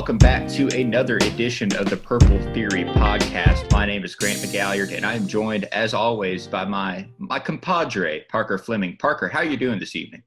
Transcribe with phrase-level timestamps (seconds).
[0.00, 3.70] Welcome back to another edition of the Purple Theory podcast.
[3.70, 8.20] My name is Grant McGalliard, and I am joined, as always, by my my compadre
[8.30, 8.96] Parker Fleming.
[8.96, 10.22] Parker, how are you doing this evening?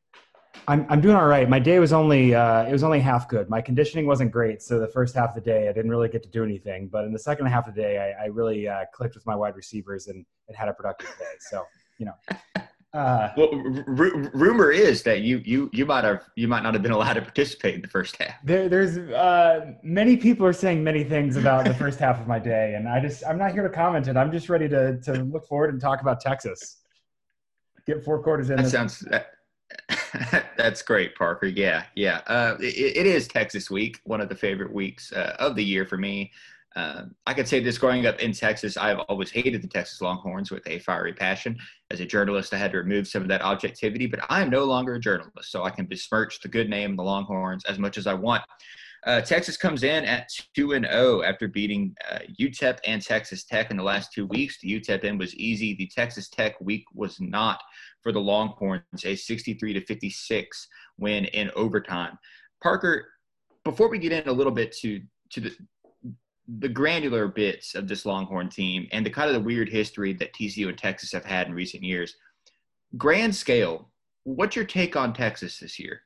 [0.68, 1.50] I'm, I'm doing all right.
[1.50, 3.50] My day was only uh, it was only half good.
[3.50, 6.22] My conditioning wasn't great, so the first half of the day I didn't really get
[6.22, 6.88] to do anything.
[6.88, 9.36] But in the second half of the day, I, I really uh, clicked with my
[9.36, 11.34] wide receivers and, and had a productive day.
[11.50, 11.66] So
[11.98, 12.14] you know,
[12.94, 13.50] uh, well,
[13.88, 17.14] r- rumor is that you you you might have you might not have been allowed
[17.14, 18.36] to participate in the first half.
[18.44, 22.38] There, there's uh, many people are saying many things about the first half of my
[22.38, 24.16] day, and I just I'm not here to comment it.
[24.16, 26.78] I'm just ready to to look forward and talk about Texas.
[27.88, 28.58] Get four quarters in.
[28.58, 29.00] That sounds.
[29.00, 29.32] That,
[30.58, 31.48] that's great, Parker.
[31.48, 32.22] Yeah, yeah.
[32.28, 35.84] Uh, it, it is Texas week, one of the favorite weeks uh, of the year
[35.86, 36.32] for me.
[36.76, 40.50] Uh, I could say this growing up in Texas, I've always hated the Texas Longhorns
[40.50, 41.58] with a fiery passion.
[41.94, 44.64] As a journalist, I had to remove some of that objectivity, but I am no
[44.64, 48.00] longer a journalist, so I can besmirch the good name of the Longhorns as much
[48.00, 48.42] as I want.
[49.06, 53.70] Uh, Texas comes in at 2 and 0 after beating uh, UTEP and Texas Tech
[53.70, 54.60] in the last two weeks.
[54.60, 55.76] The UTEP end was easy.
[55.76, 57.62] The Texas Tech week was not
[58.02, 62.18] for the Longhorns, a 63 to 56 win in overtime.
[62.64, 63.08] Parker,
[63.64, 65.00] before we get in a little bit to
[65.30, 65.56] to the
[66.60, 70.34] the granular bits of this Longhorn team and the kind of the weird history that
[70.34, 72.16] TCU and Texas have had in recent years.
[72.98, 73.90] Grand scale,
[74.24, 76.02] what's your take on Texas this year?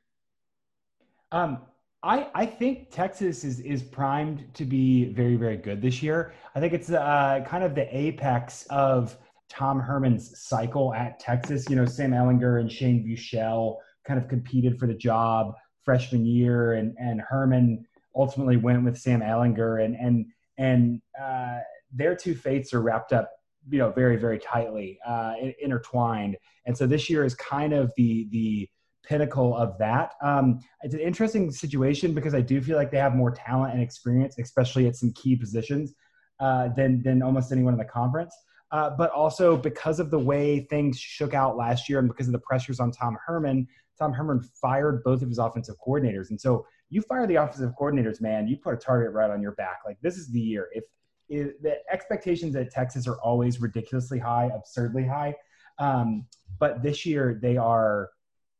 [1.32, 1.58] Um,
[2.02, 6.32] I, I think Texas is is primed to be very very good this year.
[6.54, 9.16] I think it's uh, kind of the apex of
[9.48, 11.68] Tom Herman's cycle at Texas.
[11.68, 16.74] You know, Sam Ehlinger and Shane Buechele kind of competed for the job freshman year,
[16.74, 17.84] and and Herman
[18.18, 20.26] ultimately went with Sam Ehlinger, and and
[20.58, 21.60] and uh,
[21.92, 23.30] their two fates are wrapped up,
[23.70, 26.36] you know, very very tightly uh, intertwined.
[26.66, 28.68] And so this year is kind of the the
[29.08, 30.12] pinnacle of that.
[30.22, 33.82] Um, it's an interesting situation because I do feel like they have more talent and
[33.82, 35.94] experience, especially at some key positions,
[36.40, 38.34] uh, than than almost anyone in the conference.
[38.70, 42.32] Uh, but also because of the way things shook out last year and because of
[42.32, 43.66] the pressures on Tom Herman,
[43.98, 48.20] Tom Herman fired both of his offensive coordinators, and so you fire the offensive coordinators,
[48.20, 49.80] man, you put a target right on your back.
[49.86, 50.68] Like this is the year.
[50.72, 50.84] If,
[51.28, 55.34] if the expectations at Texas are always ridiculously high, absurdly high,
[55.78, 56.26] um,
[56.58, 58.10] but this year they are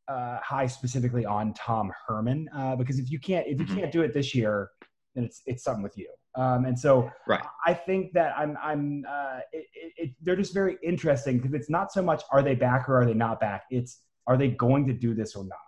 [0.09, 3.79] uh, high specifically on Tom Herman uh, because if you can't if you mm-hmm.
[3.79, 4.71] can't do it this year,
[5.15, 6.09] then it's it's something with you.
[6.35, 7.43] Um, and so right.
[7.67, 11.71] I think that I'm I'm uh, it, it, it, they're just very interesting because it's
[11.71, 13.65] not so much are they back or are they not back.
[13.71, 15.59] It's are they going to do this or not.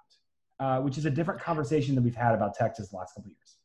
[0.61, 3.57] Uh, which is a different conversation than we've had about Texas the last couple years.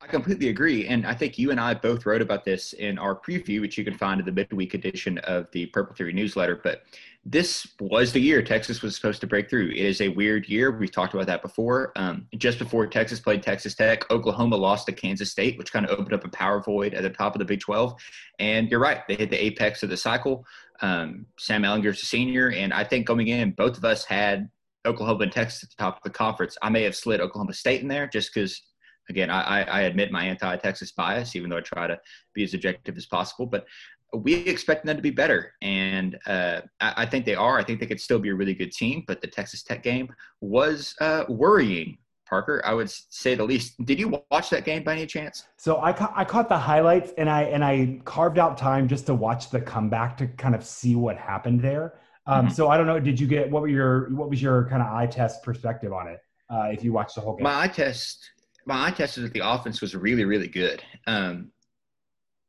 [0.00, 0.88] I completely agree.
[0.88, 3.84] And I think you and I both wrote about this in our preview, which you
[3.84, 6.60] can find in the midweek edition of the Purple Theory newsletter.
[6.64, 6.82] But
[7.24, 9.68] this was the year Texas was supposed to break through.
[9.68, 10.72] It is a weird year.
[10.72, 11.92] We've talked about that before.
[11.94, 15.92] Um, just before Texas played Texas Tech, Oklahoma lost to Kansas State, which kind of
[15.92, 17.94] opened up a power void at the top of the Big 12.
[18.40, 20.44] And you're right, they hit the apex of the cycle.
[20.80, 24.48] Um, Sam Ehlinger's a senior, and I think going in, both of us had
[24.88, 26.56] Oklahoma and Texas at the top of the conference.
[26.62, 28.60] I may have slid Oklahoma State in there just because,
[29.08, 31.98] again, I, I admit my anti-Texas bias, even though I try to
[32.34, 33.46] be as objective as possible.
[33.46, 33.66] But
[34.14, 37.58] we expect them to be better, and uh, I, I, think they are.
[37.58, 40.08] I think they could still be a really good team, but the Texas Tech game
[40.40, 41.98] was uh, worrying.
[42.26, 43.82] Parker, I would say the least.
[43.86, 45.44] Did you watch that game by any chance?
[45.56, 49.06] So I, ca- I caught the highlights and I and I carved out time just
[49.06, 51.94] to watch the comeback to kind of see what happened there.
[52.28, 52.54] Um, mm-hmm.
[52.54, 53.00] So I don't know.
[53.00, 56.08] Did you get what were your what was your kind of eye test perspective on
[56.08, 56.20] it?
[56.50, 58.30] Uh, if you watched the whole game, my eye test,
[58.66, 60.82] my eye test is that the offense was really really good.
[61.06, 61.50] Um,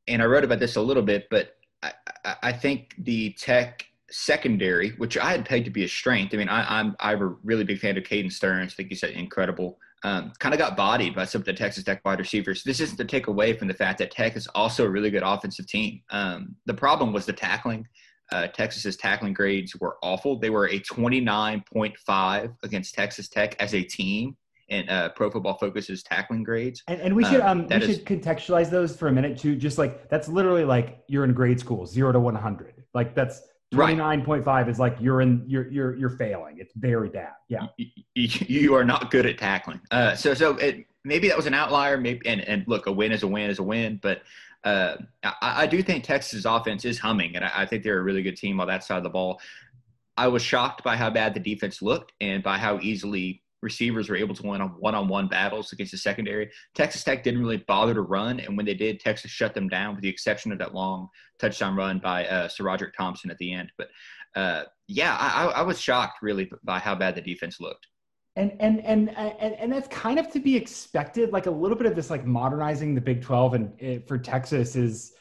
[0.07, 1.93] and I wrote about this a little bit, but I,
[2.43, 6.33] I think the Tech secondary, which I had pegged to be a strength.
[6.33, 8.73] I mean, I, I'm I'm a really big fan of Caden Sterns.
[8.73, 9.79] I think he's incredible.
[10.03, 12.63] Um, kind of got bodied by some of the Texas Tech wide receivers.
[12.63, 15.23] This isn't to take away from the fact that Tech is also a really good
[15.23, 16.01] offensive team.
[16.09, 17.85] Um, the problem was the tackling
[18.31, 20.39] uh, Texas's tackling grades were awful.
[20.39, 24.35] They were a 29.5 against Texas Tech as a team
[24.69, 26.83] in uh, Pro Football Focus's tackling grades.
[26.87, 29.55] And, and we should um, um we is, should contextualize those for a minute too.
[29.55, 32.83] Just like that's literally like you're in grade school, zero to 100.
[32.93, 33.41] Like that's
[33.73, 34.69] 29.5 right.
[34.69, 36.57] is like you're in you're you're you're failing.
[36.59, 37.33] It's very bad.
[37.47, 39.81] Yeah, you, you are not good at tackling.
[39.91, 41.97] Uh, so so it, maybe that was an outlier.
[41.97, 44.21] Maybe and and look, a win is a win is a win, but
[44.63, 48.03] uh, I, I, do think Texas' offense is humming, and I, I, think they're a
[48.03, 49.39] really good team on that side of the ball.
[50.17, 54.15] I was shocked by how bad the defense looked and by how easily receivers were
[54.15, 56.49] able to win on one-on-one battles against the secondary.
[56.75, 59.95] Texas Tech didn't really bother to run, and when they did, Texas shut them down,
[59.95, 61.09] with the exception of that long
[61.39, 63.71] touchdown run by uh, SaRodorick Thompson at the end.
[63.77, 63.89] But
[64.35, 67.87] uh, yeah, I, I was shocked really by how bad the defense looked.
[68.39, 71.31] And and and and and that's kind of to be expected.
[71.31, 74.75] Like a little bit of this, like modernizing the Big Twelve, and it, for Texas
[74.75, 75.13] is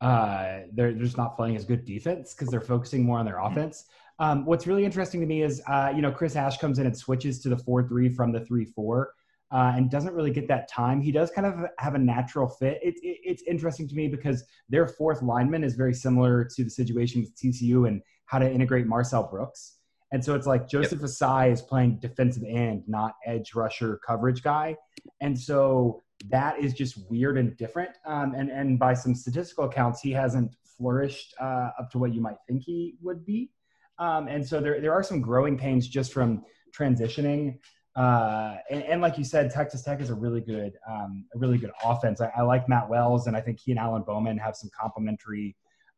[0.00, 3.36] uh, they're, they're just not playing as good defense because they're focusing more on their
[3.36, 3.58] mm-hmm.
[3.58, 3.84] offense.
[4.18, 6.96] Um, what's really interesting to me is, uh, you know, Chris Ash comes in and
[6.96, 9.14] switches to the four three from the three four.
[9.52, 11.00] Uh, and doesn't really get that time.
[11.00, 12.78] He does kind of have a natural fit.
[12.84, 16.70] It, it, it's interesting to me because their fourth lineman is very similar to the
[16.70, 19.79] situation with TCU and how to integrate Marcel Brooks.
[20.12, 21.08] And so it's like Joseph yep.
[21.08, 24.76] Ossai is playing defensive end, not edge rusher coverage guy.
[25.20, 27.90] And so that is just weird and different.
[28.04, 32.20] Um, and, and by some statistical accounts, he hasn't flourished uh, up to what you
[32.20, 33.50] might think he would be.
[33.98, 36.42] Um, and so there, there are some growing pains just from
[36.76, 37.58] transitioning.
[37.96, 41.58] Uh, and, and, like you said, Texas Tech is a really good, um, a really
[41.58, 42.20] good offense.
[42.20, 45.56] I, I, like Matt Wells, and I think he and Alan Bowman have some complementary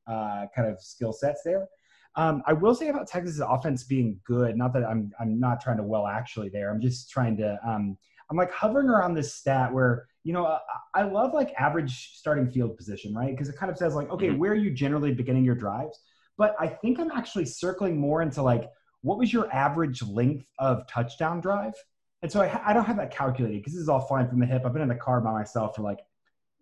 [0.08, 1.68] uh, kind of skill sets there.
[2.16, 4.56] Um, I will say about Texas' offense being good.
[4.56, 6.70] Not that I'm I'm not trying to well actually there.
[6.70, 7.58] I'm just trying to.
[7.66, 7.96] Um,
[8.30, 10.58] I'm like hovering around this stat where you know I,
[10.94, 13.30] I love like average starting field position, right?
[13.30, 14.38] Because it kind of says like, okay, mm-hmm.
[14.38, 15.98] where are you generally beginning your drives?
[16.36, 18.70] But I think I'm actually circling more into like,
[19.02, 21.74] what was your average length of touchdown drive?
[22.22, 24.46] And so I, I don't have that calculated because this is all fine from the
[24.46, 24.62] hip.
[24.64, 25.98] I've been in the car by myself for like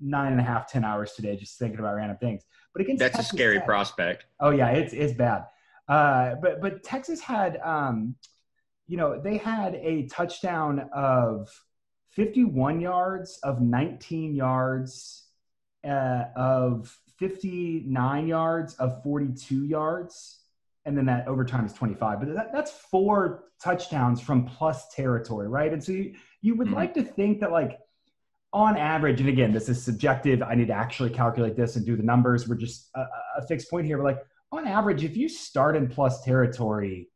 [0.00, 2.43] nine and a half, ten hours today, just thinking about random things.
[2.73, 4.26] But against that's Texas a scary prospect.
[4.38, 5.44] Oh yeah, it's it's bad.
[5.88, 8.14] Uh, but but Texas had, um,
[8.87, 11.50] you know, they had a touchdown of
[12.11, 15.26] 51 yards, of 19 yards,
[15.85, 20.41] uh, of 59 yards, of 42 yards,
[20.85, 22.20] and then that overtime is 25.
[22.20, 25.73] But that, that's four touchdowns from plus territory, right?
[25.73, 26.76] And so you you would mm-hmm.
[26.76, 27.79] like to think that like
[28.52, 30.43] on average, and again, this is subjective.
[30.43, 32.49] I need to actually calculate this and do the numbers.
[32.49, 33.06] We're just a,
[33.38, 33.97] a fixed point here.
[33.97, 37.08] But like on average, if you start in plus territory,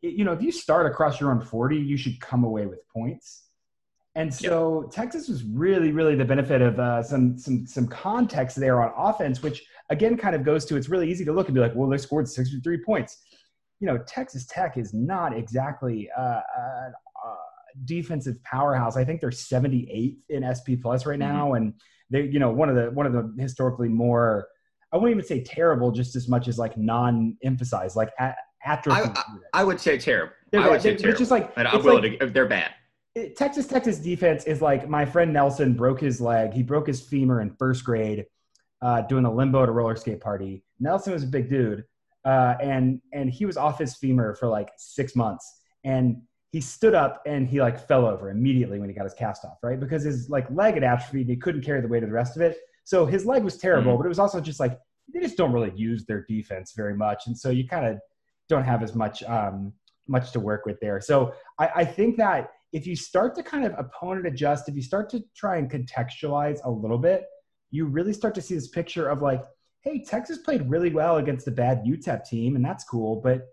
[0.00, 3.44] you know, if you start across your own 40, you should come away with points.
[4.14, 4.90] And so yep.
[4.90, 9.42] Texas was really, really the benefit of uh, some some some context there on offense,
[9.42, 11.88] which again kind of goes to it's really easy to look and be like, well,
[11.88, 13.18] they scored 63 points.
[13.80, 16.92] You know, Texas Tech is not exactly uh, a,
[17.84, 18.96] defensive powerhouse.
[18.96, 21.32] I think they're 78th in SP plus right mm-hmm.
[21.32, 21.56] now, mm-hmm.
[21.56, 21.74] and
[22.10, 24.48] they, you know, one of the one of the historically more,
[24.92, 29.00] I wouldn't even say terrible, just as much as like non-emphasized, like at, atrophy.
[29.00, 30.34] I, I, I, would say terrible.
[30.50, 31.10] They're I would say terrible.
[31.10, 32.72] It's just like and I'm willing like, to, they're bad.
[33.14, 36.52] It, Texas Texas defense is like my friend Nelson broke his leg.
[36.52, 38.26] He broke his femur in first grade
[38.82, 40.64] uh, doing a limbo at a roller skate party.
[40.80, 41.84] Nelson was a big dude,
[42.24, 45.60] uh, and and he was off his femur for like six months.
[45.84, 46.22] And
[46.52, 49.56] he stood up and he like fell over immediately when he got his cast off,
[49.62, 49.80] right?
[49.80, 52.42] Because his like leg had atrophied, he couldn't carry the weight of the rest of
[52.42, 52.58] it.
[52.84, 54.02] So his leg was terrible, mm-hmm.
[54.02, 54.78] but it was also just like
[55.12, 57.98] they just don't really use their defense very much, and so you kind of
[58.48, 59.72] don't have as much um,
[60.06, 61.00] much to work with there.
[61.00, 64.82] So I, I think that if you start to kind of opponent adjust, if you
[64.82, 67.24] start to try and contextualize a little bit,
[67.70, 69.42] you really start to see this picture of like,
[69.80, 73.46] hey, Texas played really well against a bad UTEP team, and that's cool, but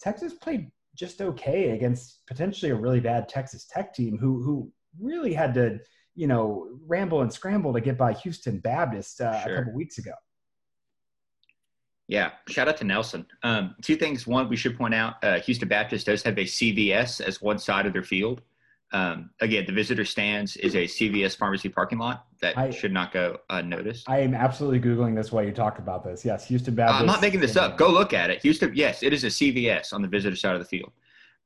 [0.00, 5.32] Texas played just okay against potentially a really bad Texas Tech team who who really
[5.32, 5.78] had to
[6.14, 9.54] you know ramble and scramble to get by Houston Baptist uh, sure.
[9.54, 10.12] a couple weeks ago.
[12.08, 13.26] Yeah, shout out to Nelson.
[13.42, 14.26] Um, two things.
[14.26, 17.84] One, we should point out uh, Houston Baptist does have a CVS as one side
[17.84, 18.42] of their field.
[18.92, 23.12] Um, again, the visitor stands is a CVS pharmacy parking lot that I, should not
[23.12, 24.08] go unnoticed.
[24.08, 26.24] I am absolutely googling this while you talk about this.
[26.24, 27.00] Yes, Houston Baptist.
[27.00, 27.76] I'm not making this up.
[27.76, 28.42] Go look at it.
[28.42, 28.72] Houston.
[28.74, 30.92] Yes, it is a CVS on the visitor side of the field.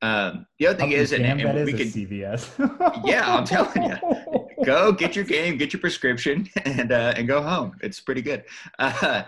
[0.02, 3.06] Um, the other thing is, and, and that we is can, CVS.
[3.06, 7.42] yeah, I'm telling you, go get your game, get your prescription, and uh, and go
[7.42, 7.76] home.
[7.82, 8.44] It's pretty good.
[8.78, 9.24] Uh,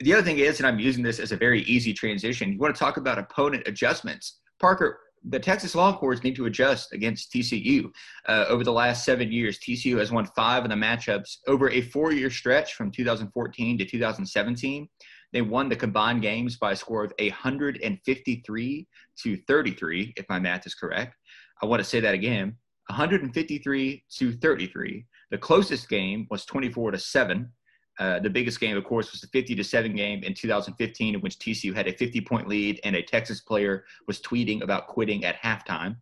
[0.00, 2.52] the other thing is, and I'm using this as a very easy transition.
[2.52, 7.32] You want to talk about opponent adjustments, Parker the Texas Longhorns need to adjust against
[7.32, 7.90] TCU.
[8.28, 11.80] Uh, over the last seven years, TCU has won five of the matchups over a
[11.80, 14.88] four year stretch from 2014 to 2017.
[15.32, 18.88] They won the combined games by a score of 153
[19.22, 21.16] to 33, if my math is correct.
[21.62, 22.56] I want to say that again
[22.88, 25.06] 153 to 33.
[25.30, 27.50] The closest game was 24 to 7
[27.98, 31.20] uh, the biggest game, of course, was the 50 to 7 game in 2015, in
[31.20, 35.24] which TCU had a 50 point lead and a Texas player was tweeting about quitting
[35.24, 35.96] at halftime.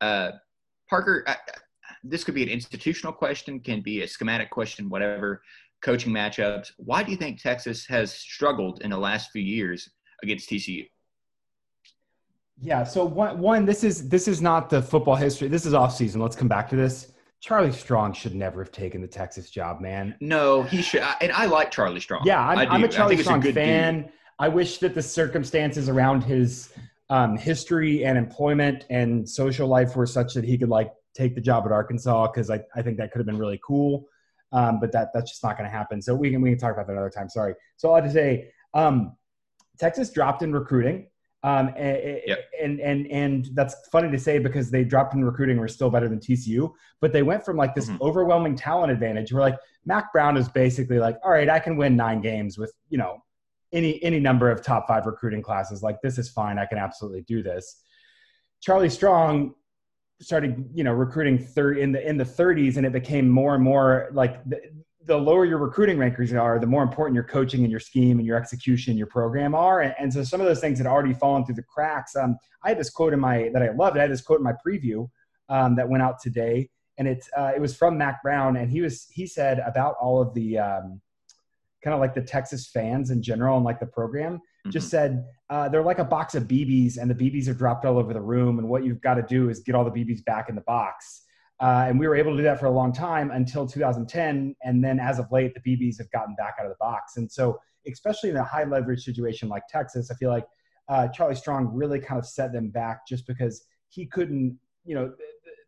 [0.00, 0.32] Uh,
[0.90, 1.36] Parker, I,
[2.02, 5.42] this could be an institutional question, can be a schematic question, whatever,
[5.82, 6.72] coaching matchups.
[6.78, 9.88] Why do you think Texas has struggled in the last few years
[10.22, 10.88] against TCU?
[12.58, 15.48] Yeah, so one, one this is this is not the football history.
[15.48, 16.22] This is off season.
[16.22, 17.12] Let's come back to this.
[17.40, 20.16] Charlie Strong should never have taken the Texas job, man.
[20.20, 21.02] No, he should.
[21.20, 22.22] And I like Charlie Strong.
[22.24, 24.02] Yeah, I'm, I'm a Charlie Strong a fan.
[24.02, 24.12] Dude.
[24.38, 26.72] I wish that the circumstances around his
[27.08, 31.40] um, history and employment and social life were such that he could like take the
[31.40, 34.08] job at Arkansas because I, I think that could have been really cool.
[34.52, 36.00] Um, but that that's just not going to happen.
[36.00, 37.28] So we can we can talk about that another time.
[37.28, 37.54] Sorry.
[37.76, 39.16] So I'll just say um,
[39.78, 41.08] Texas dropped in recruiting.
[41.42, 42.44] Um, and, yep.
[42.60, 46.08] and, and and that's funny to say because they dropped in recruiting were still better
[46.08, 48.02] than TCU, but they went from like this mm-hmm.
[48.02, 51.94] overwhelming talent advantage where like Mack Brown is basically like, all right, I can win
[51.94, 53.22] nine games with you know
[53.72, 55.82] any any number of top five recruiting classes.
[55.82, 57.82] Like this is fine, I can absolutely do this.
[58.60, 59.54] Charlie Strong
[60.20, 63.62] started you know recruiting third in the in the 30s, and it became more and
[63.62, 64.60] more like the,
[65.06, 68.26] the lower your recruiting rankers are, the more important your coaching and your scheme and
[68.26, 69.80] your execution, and your program are.
[69.80, 72.16] And, and, so some of those things had already fallen through the cracks.
[72.16, 73.96] Um, I had this quote in my that I loved.
[73.96, 75.08] I had this quote in my preview
[75.48, 78.80] um, that went out today, and it's uh, it was from Mack Brown, and he
[78.80, 81.00] was he said about all of the um,
[81.84, 84.34] kind of like the Texas fans in general and like the program.
[84.34, 84.70] Mm-hmm.
[84.70, 87.98] Just said uh, they're like a box of BBs, and the BBs are dropped all
[87.98, 90.48] over the room, and what you've got to do is get all the BBs back
[90.48, 91.22] in the box
[91.60, 94.54] uh, and we were able to do that for a long time until 2010.
[94.62, 97.16] And then as of late, the BBs have gotten back out of the box.
[97.16, 97.58] And so,
[97.90, 100.44] especially in a high leverage situation like Texas, I feel like
[100.88, 105.12] uh, Charlie Strong really kind of set them back just because he couldn't, you know,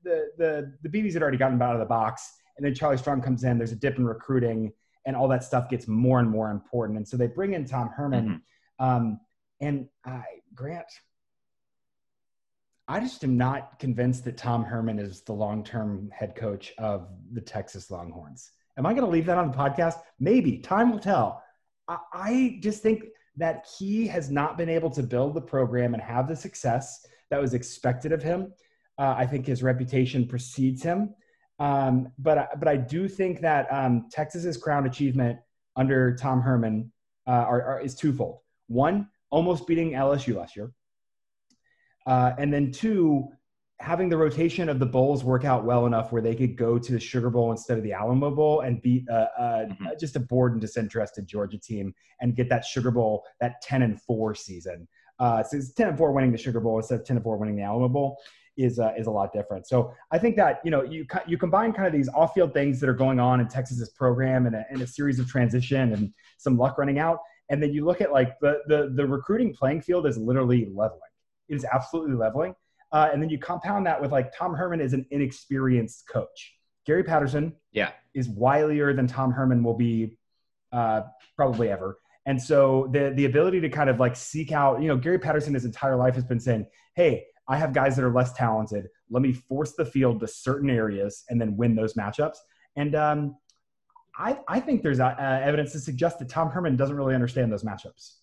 [0.05, 2.35] the, the, the, the BBs had already gotten out of the box.
[2.57, 4.73] And then Charlie Strong comes in, there's a dip in recruiting,
[5.07, 6.99] and all that stuff gets more and more important.
[6.99, 8.43] And so they bring in Tom Herman.
[8.81, 8.85] Mm-hmm.
[8.85, 9.21] Um,
[9.61, 10.21] and uh,
[10.55, 10.87] Grant,
[12.91, 17.09] I just am not convinced that Tom Herman is the long term head coach of
[17.33, 18.53] the Texas Longhorns.
[18.79, 19.97] Am I going to leave that on the podcast?
[20.19, 20.59] Maybe.
[20.59, 21.43] Time will tell.
[21.87, 23.05] I, I just think
[23.37, 27.41] that he has not been able to build the program and have the success that
[27.41, 28.55] was expected of him.
[28.99, 31.15] Uh, I think his reputation precedes him.
[31.59, 35.39] Um, but, but I do think that um, Texas's crown achievement
[35.77, 36.91] under Tom Herman
[37.27, 38.39] uh, are, are, is twofold.
[38.69, 40.73] One, almost beating LSU last year.
[42.07, 43.29] Uh, and then two,
[43.81, 46.93] having the rotation of the bowls work out well enough where they could go to
[46.93, 49.87] the Sugar Bowl instead of the Alamo Bowl and beat uh, uh, mm-hmm.
[50.01, 54.01] just a bored and disinterested Georgia team and get that Sugar Bowl that ten and
[54.03, 54.89] four season.
[55.21, 57.37] Uh, so it's ten and four winning the Sugar Bowl instead of ten and four
[57.37, 58.19] winning the Alamo Bowl
[58.57, 59.67] is uh, is a lot different.
[59.67, 62.81] So I think that you know you you combine kind of these off field things
[62.81, 66.13] that are going on in Texas's program and a, and a series of transition and
[66.39, 69.81] some luck running out, and then you look at like the the the recruiting playing
[69.81, 71.01] field is literally leveling
[71.49, 72.55] it is absolutely leveling.
[72.93, 76.55] Uh, and then you compound that with like Tom Herman is an inexperienced coach.
[76.87, 77.91] Gary Patterson yeah.
[78.15, 80.17] is wilier than Tom Herman will be
[80.73, 81.03] uh,
[81.37, 81.99] probably ever.
[82.25, 85.55] And so the the ability to kind of like seek out, you know, Gary Patterson
[85.55, 88.89] his entire life has been saying, "Hey, I have guys that are less talented.
[89.11, 92.37] Let me force the field to certain areas and then win those matchups."
[92.77, 93.37] And um,
[94.19, 97.65] I I think there's uh, evidence to suggest that Tom Herman doesn't really understand those
[97.65, 98.17] matchups.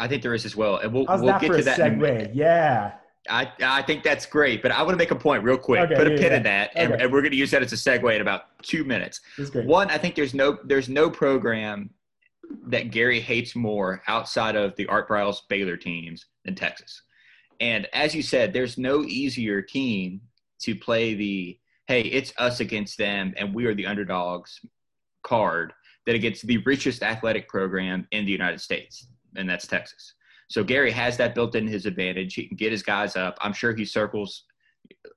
[0.00, 1.78] I think there is as well, and we'll How's we'll get to that.
[1.78, 2.30] Segue?
[2.34, 2.92] Yeah.
[3.28, 5.82] I, I think that's great, but I want to make a point real quick.
[5.82, 6.36] Okay, Put a yeah, pin yeah.
[6.38, 7.04] in that, and, okay.
[7.04, 9.20] and we're going to use that as a segue in about two minutes.
[9.52, 11.90] One, I think there's no there's no program
[12.66, 17.02] that Gary hates more outside of the Art Briles Baylor teams than Texas.
[17.60, 20.22] And as you said, there's no easier team
[20.62, 24.60] to play the hey, it's us against them, and we are the underdogs
[25.22, 25.74] card
[26.06, 30.14] that against the richest athletic program in the United States and that's Texas.
[30.48, 32.34] So Gary has that built in his advantage.
[32.34, 33.38] He can get his guys up.
[33.40, 34.44] I'm sure he circles.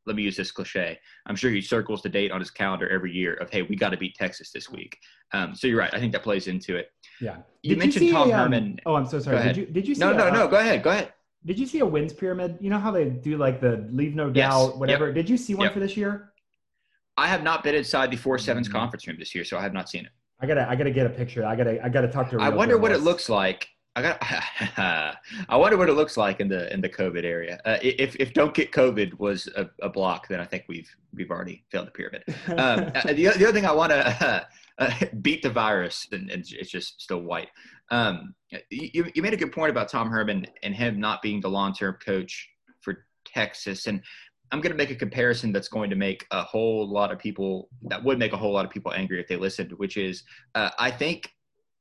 [0.05, 0.99] Let me use this cliche.
[1.25, 3.89] I'm sure he circles the date on his calendar every year of, hey, we got
[3.89, 4.97] to beat Texas this week.
[5.31, 5.91] Um, so you're right.
[5.93, 6.91] I think that plays into it.
[7.19, 7.37] Yeah.
[7.63, 8.79] You did mentioned you see, Tom um, Herman.
[8.85, 9.41] Oh, I'm so sorry.
[9.41, 10.01] Did you did you see?
[10.01, 10.47] No, a, no, no.
[10.47, 10.83] Go ahead.
[10.83, 11.13] Go ahead.
[11.45, 12.57] Did you see a wins pyramid?
[12.61, 14.75] You know how they do like the leave no doubt, yes.
[14.75, 15.07] whatever.
[15.07, 15.15] Yep.
[15.15, 15.73] Did you see one yep.
[15.73, 16.33] for this year?
[17.17, 18.77] I have not been inside the four sevens mm-hmm.
[18.77, 20.11] conference room this year, so I have not seen it.
[20.39, 21.45] I gotta, I gotta get a picture.
[21.45, 22.39] I gotta, I gotta talk to.
[22.39, 24.17] I wonder what it looks like I got.
[25.49, 27.59] I wonder what it looks like in the in the COVID area.
[27.63, 31.29] Uh, if if don't get COVID was a, a, block, then I think we've we've
[31.29, 32.23] already failed the pyramid.
[32.47, 34.47] Um, uh, the, the other thing I want to
[34.79, 37.49] uh, beat the virus, and, and, it's just still white.
[37.91, 38.33] Um,
[38.71, 41.73] you you made a good point about Tom Herman and him not being the long
[41.73, 42.49] term coach
[42.81, 44.01] for Texas, and
[44.51, 47.69] I'm going to make a comparison that's going to make a whole lot of people
[47.83, 50.23] that would make a whole lot of people angry if they listened, which is
[50.55, 51.32] uh, I think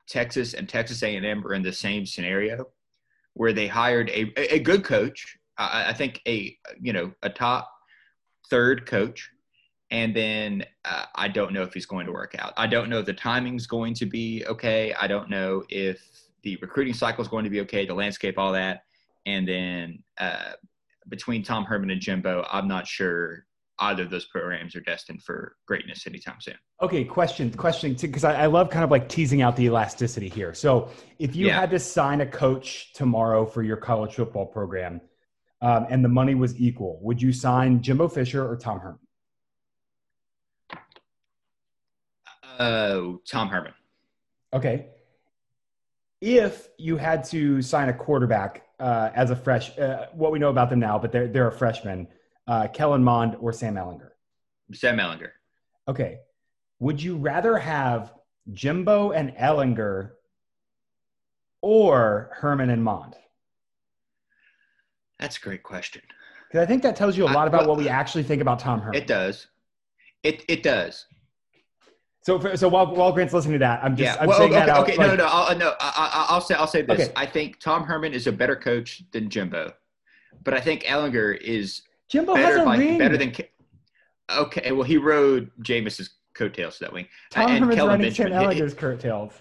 [0.08, 2.66] Texas and Texas A&M are in the same scenario
[3.34, 5.38] where they hired a, a good coach.
[5.58, 7.70] I, I think a you know a top
[8.50, 9.30] third coach,
[9.90, 12.52] and then uh, I don't know if he's going to work out.
[12.56, 14.94] I don't know if the timing's going to be okay.
[14.94, 16.02] I don't know if
[16.42, 18.84] the recruiting cycle is going to be okay, the landscape, all that,
[19.26, 20.52] and then uh,
[21.08, 23.46] between Tom Herman and Jimbo, I'm not sure
[23.78, 26.54] either of those programs are destined for greatness anytime soon.
[26.82, 30.54] Okay, question, question, because I, I, love kind of like teasing out the elasticity here.
[30.54, 31.60] So, if you yeah.
[31.60, 35.00] had to sign a coach tomorrow for your college football program,
[35.60, 38.98] um, and the money was equal, would you sign Jimbo Fisher or Tom Herman?
[42.58, 43.72] Uh, Tom Herman.
[44.52, 44.86] Okay.
[46.20, 50.50] If you had to sign a quarterback uh, as a fresh, uh, what we know
[50.50, 52.06] about them now, but they're they're a freshman
[52.46, 54.10] uh, Kellen Mond or Sam Ehlinger?
[54.72, 55.30] Sam Ehlinger.
[55.88, 56.18] Okay.
[56.80, 58.12] Would you rather have
[58.52, 60.10] Jimbo and Ehlinger
[61.60, 63.14] or Herman and Mond?
[65.18, 66.02] That's a great question.
[66.48, 68.80] Because I think that tells you a lot about what we actually think about Tom
[68.80, 69.00] Herman.
[69.00, 69.46] It does.
[70.22, 71.06] It it does.
[72.22, 74.22] So, for, so while, while Grant's listening to that, I'm just yeah.
[74.22, 74.82] I'm well, saying okay, that out.
[74.82, 75.74] Okay, like, no, no, I'll, no.
[75.80, 77.08] I, will say I'll say this.
[77.08, 77.12] Okay.
[77.16, 79.72] I think Tom Herman is a better coach than Jimbo,
[80.44, 81.82] but I think Ehlinger is
[82.12, 82.98] Jimbo better, has a like, ring.
[82.98, 83.34] Better than.
[84.30, 87.06] Okay, well, he rode Jameis's coattails that wing.
[87.34, 89.32] Uh, Tom and Herman's Kelvin Benjamin, Tim Ehlinger's coattails.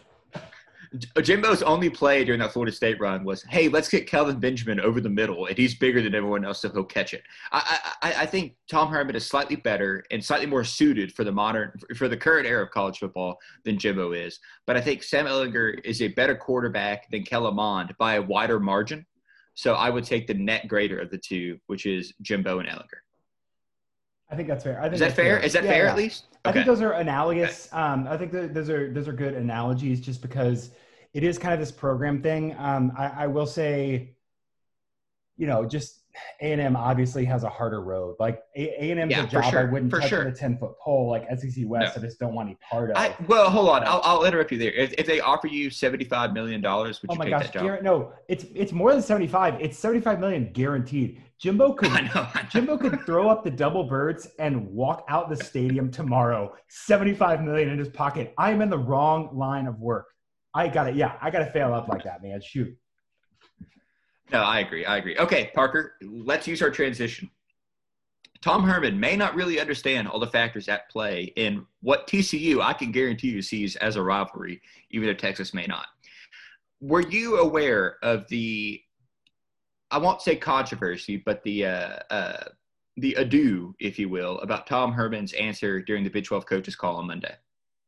[1.15, 4.79] Uh, Jimbo's only play during that Florida State run was, "Hey, let's get Kelvin Benjamin
[4.79, 8.13] over the middle, and he's bigger than everyone else, so he'll catch it." I, I,
[8.19, 12.07] I think Tom Herman is slightly better and slightly more suited for the modern, for
[12.07, 14.39] the current era of college football than Jimbo is.
[14.65, 18.59] But I think Sam Ehlinger is a better quarterback than Kellen Mond by a wider
[18.61, 19.05] margin.
[19.53, 23.01] So I would take the net greater of the two, which is Jimbo and Ehlinger.
[24.29, 24.79] I think that's fair.
[24.79, 25.37] I think is that fair?
[25.37, 25.45] fair?
[25.45, 25.91] Is that yeah, fair yeah.
[25.91, 26.25] at least?
[26.31, 26.37] Okay.
[26.45, 27.67] I think those are analogous.
[27.73, 30.71] Um, I think those are those are good analogies, just because
[31.13, 32.55] it is kind of this program thing.
[32.57, 34.15] Um, I, I will say,
[35.37, 36.00] you know, just
[36.41, 38.15] a and M obviously has a harder road.
[38.19, 39.59] Like A and M's yeah, a job sure.
[39.59, 40.25] I wouldn't for touch sure.
[40.25, 41.09] with a ten foot pole.
[41.09, 42.01] Like SEC West, no.
[42.01, 42.97] I just don't want any part of.
[42.97, 44.71] I, well, hold on, I'll, I'll, interrupt you there.
[44.71, 47.53] If, if they offer you seventy five million dollars, would oh you take gosh, that
[47.53, 47.63] job?
[47.63, 49.59] Oh my gosh, no, it's it's more than seventy five.
[49.59, 51.21] It's seventy five million guaranteed.
[51.39, 52.49] Jimbo could I know, I know.
[52.49, 56.55] Jimbo could throw up the double birds and walk out the stadium tomorrow.
[56.69, 58.33] Seventy five million in his pocket.
[58.37, 60.07] I am in the wrong line of work.
[60.53, 60.95] I got it.
[60.95, 62.41] Yeah, I got to fail up like that, man.
[62.41, 62.75] Shoot.
[64.31, 64.85] No, I agree.
[64.85, 65.17] I agree.
[65.17, 67.29] Okay, Parker, let's use our transition.
[68.41, 72.73] Tom Herman may not really understand all the factors at play in what TCU, I
[72.73, 75.87] can guarantee you, sees as a rivalry, even if Texas may not.
[76.79, 78.81] Were you aware of the,
[79.91, 82.43] I won't say controversy, but the, uh, uh,
[82.97, 86.95] the ado, if you will, about Tom Herman's answer during the Big 12 coaches call
[86.95, 87.35] on Monday?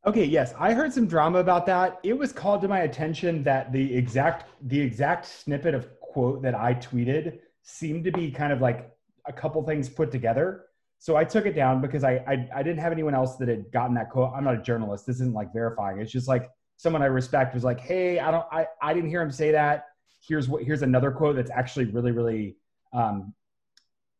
[0.06, 1.98] Okay, yes, I heard some drama about that.
[2.02, 6.54] It was called to my attention that the exact the exact snippet of quote that
[6.54, 8.90] I tweeted seemed to be kind of like
[9.26, 10.66] a couple things put together.
[11.00, 13.70] So I took it down because I, I, I didn't have anyone else that had
[13.72, 14.32] gotten that quote.
[14.34, 15.06] I'm not a journalist.
[15.06, 16.00] This isn't like verifying.
[16.00, 19.20] It's just like someone I respect was like, hey, I don't I, I didn't hear
[19.20, 19.86] him say that.
[20.26, 22.56] Here's what here's another quote that's actually really really
[22.92, 23.34] um,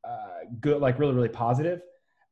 [0.07, 1.81] uh, good, like really really positive.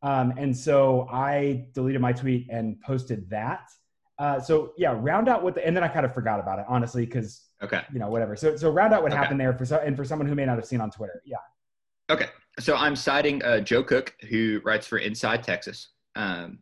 [0.03, 3.71] Um, and so I deleted my tweet and posted that.
[4.19, 6.67] Uh, so yeah, round out what the, and then I kind of forgot about it
[6.69, 8.37] honestly because okay, you know whatever.
[8.37, 9.21] So so round out what okay.
[9.21, 11.37] happened there for so and for someone who may not have seen on Twitter, yeah.
[12.11, 12.29] Okay,
[12.61, 16.59] so I'm citing uh, Joe Cook who writes for Inside Texas, um,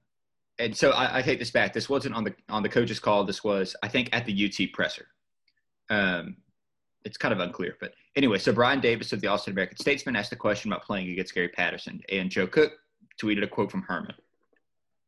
[0.59, 1.73] and so I, I, take this back.
[1.73, 3.25] This wasn't on the on the coach's call.
[3.25, 5.07] This was I think at the UT presser.
[5.89, 6.37] Um,
[7.05, 8.39] it's kind of unclear, but anyway.
[8.39, 11.49] So Brian Davis of the Austin American Statesman asked a question about playing against Gary
[11.49, 12.75] Patterson, and Joe Cook
[13.21, 14.15] tweeted a quote from Herman.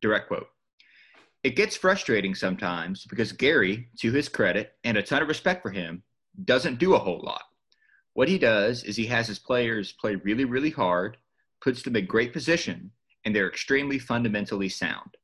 [0.01, 0.47] Direct quote.
[1.43, 5.71] It gets frustrating sometimes because Gary, to his credit and a ton of respect for
[5.71, 6.03] him,
[6.45, 7.43] doesn't do a whole lot.
[8.13, 11.17] What he does is he has his players play really, really hard,
[11.61, 12.91] puts them in great position,
[13.25, 15.17] and they're extremely fundamentally sound.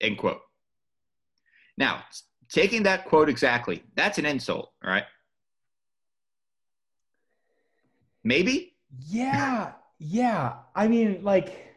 [0.00, 0.42] End quote.
[1.78, 2.04] Now,
[2.48, 5.04] taking that quote exactly, that's an insult, right?
[8.22, 8.74] Maybe?
[9.06, 10.56] Yeah, yeah.
[10.74, 11.73] I mean, like,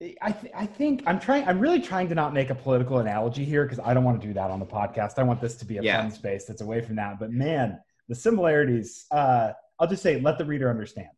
[0.00, 1.46] I, th- I think I'm trying.
[1.48, 4.26] I'm really trying to not make a political analogy here because I don't want to
[4.26, 5.18] do that on the podcast.
[5.18, 6.00] I want this to be a yeah.
[6.00, 7.18] fun space that's away from that.
[7.18, 9.06] But man, the similarities.
[9.10, 11.08] Uh, I'll just say, let the reader understand.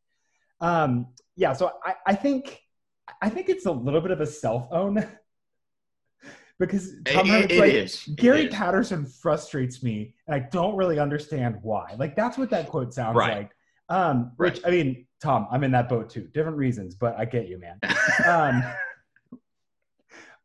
[0.60, 1.52] Um, yeah.
[1.52, 2.58] So I, I think
[3.20, 4.94] I think it's a little bit of a self own
[6.58, 8.08] because Tom it, it, like, is.
[8.16, 11.96] Gary it Patterson frustrates me, and I don't really understand why.
[11.98, 13.36] Like that's what that quote sounds right.
[13.36, 13.50] like.
[13.90, 14.54] Um, right.
[14.54, 16.28] Which I mean, Tom, I'm in that boat too.
[16.32, 17.78] Different reasons, but I get you, man.
[18.26, 18.62] um,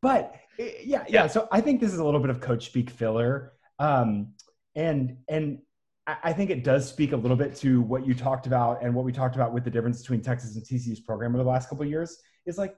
[0.01, 1.27] but eh, yeah, yeah.
[1.27, 4.33] So I think this is a little bit of coach speak filler, um,
[4.75, 5.59] and and
[6.07, 9.05] I think it does speak a little bit to what you talked about and what
[9.05, 11.83] we talked about with the difference between Texas and TCU's program over the last couple
[11.83, 12.19] of years.
[12.45, 12.75] Is like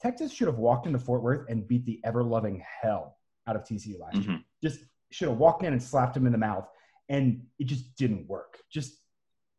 [0.00, 3.64] Texas should have walked into Fort Worth and beat the ever loving hell out of
[3.64, 4.30] TCU last mm-hmm.
[4.30, 4.40] year.
[4.62, 6.66] Just should have walked in and slapped him in the mouth,
[7.08, 8.58] and it just didn't work.
[8.72, 8.94] Just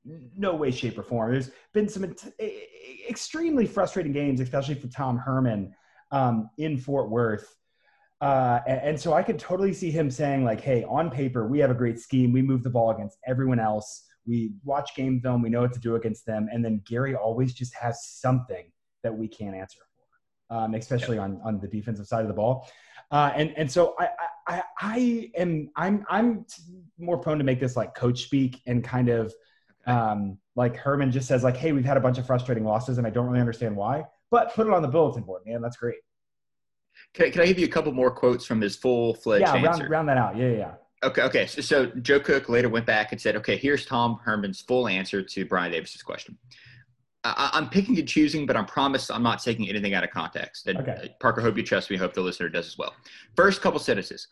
[0.05, 1.31] no way, shape, or form.
[1.31, 2.15] There's been some
[3.07, 5.73] extremely frustrating games, especially for Tom Herman
[6.11, 7.55] um, in Fort Worth.
[8.19, 11.57] Uh, and, and, so I could totally see him saying, like, hey, on paper, we
[11.59, 12.31] have a great scheme.
[12.31, 14.03] We move the ball against everyone else.
[14.27, 15.41] We watch game film.
[15.41, 16.47] We know what to do against them.
[16.51, 21.41] And then Gary always just has something that we can't answer for, um, especially on,
[21.43, 22.69] on the defensive side of the ball.
[23.09, 24.09] Uh, and, and so I,
[24.47, 26.45] I, I am, I'm, I'm
[26.99, 29.33] more prone to make this like coach speak and kind of
[29.87, 33.07] um, like Herman just says like, Hey, we've had a bunch of frustrating losses and
[33.07, 35.61] I don't really understand why, but put it on the bulletin board, man.
[35.61, 35.99] That's great.
[37.13, 39.83] Can, can I give you a couple more quotes from his full fledged yeah, answer?
[39.83, 40.37] Round, round that out.
[40.37, 40.71] Yeah, yeah.
[41.03, 41.47] Okay, okay.
[41.47, 45.23] So, so, Joe Cook later went back and said, okay, here's Tom Herman's full answer
[45.23, 46.37] to Brian Davis's question.
[47.23, 50.67] I, am picking and choosing, but I promise I'm not taking anything out of context.
[50.67, 51.15] And okay.
[51.19, 51.97] Parker, hope you trust me.
[51.97, 52.93] Hope the listener does as well.
[53.35, 54.27] First couple sentences.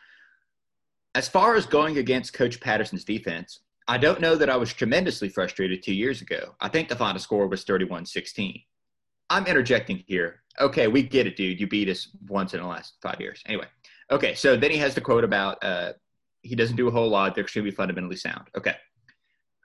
[1.16, 5.30] As far as going against Coach Patterson's defense, I don't know that I was tremendously
[5.30, 6.54] frustrated two years ago.
[6.62, 8.62] I think the final score was 31 16.
[9.32, 10.44] I'm interjecting here.
[10.62, 11.60] Okay, we get it, dude.
[11.60, 13.42] You beat us once in the last five years.
[13.48, 13.66] Anyway,
[14.12, 15.94] okay, so then he has the quote about uh,
[16.44, 17.34] he doesn't do a whole lot.
[17.34, 18.48] They're extremely fundamentally sound.
[18.56, 18.76] Okay.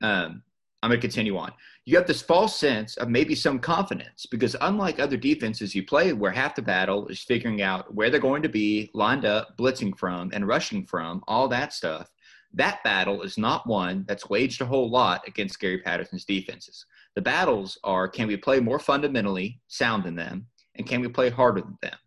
[0.03, 0.43] Um,
[0.83, 1.53] I'm going to continue on.
[1.85, 6.15] You have this false sense of maybe some confidence because, unlike other defenses you play,
[6.15, 9.97] where half the battle is figuring out where they're going to be lined up, blitzing
[9.99, 12.11] from, and rushing from, all that stuff,
[12.55, 16.87] that battle is not one that's waged a whole lot against Gary Patterson's defenses.
[17.17, 21.31] The battles are can we play more fundamentally sound than them, and can we play
[21.31, 21.99] harder than them?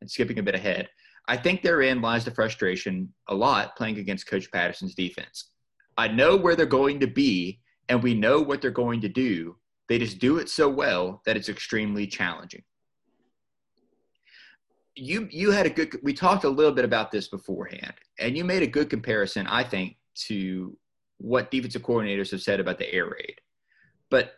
[0.00, 0.88] And skipping a bit ahead,
[1.28, 5.50] I think therein lies the frustration a lot playing against Coach Patterson's defense.
[5.96, 9.56] I know where they're going to be, and we know what they're going to do.
[9.88, 12.62] They just do it so well that it's extremely challenging.
[14.96, 15.98] You you had a good.
[16.02, 19.62] We talked a little bit about this beforehand, and you made a good comparison, I
[19.62, 20.76] think, to
[21.18, 23.40] what defensive coordinators have said about the air raid.
[24.10, 24.32] But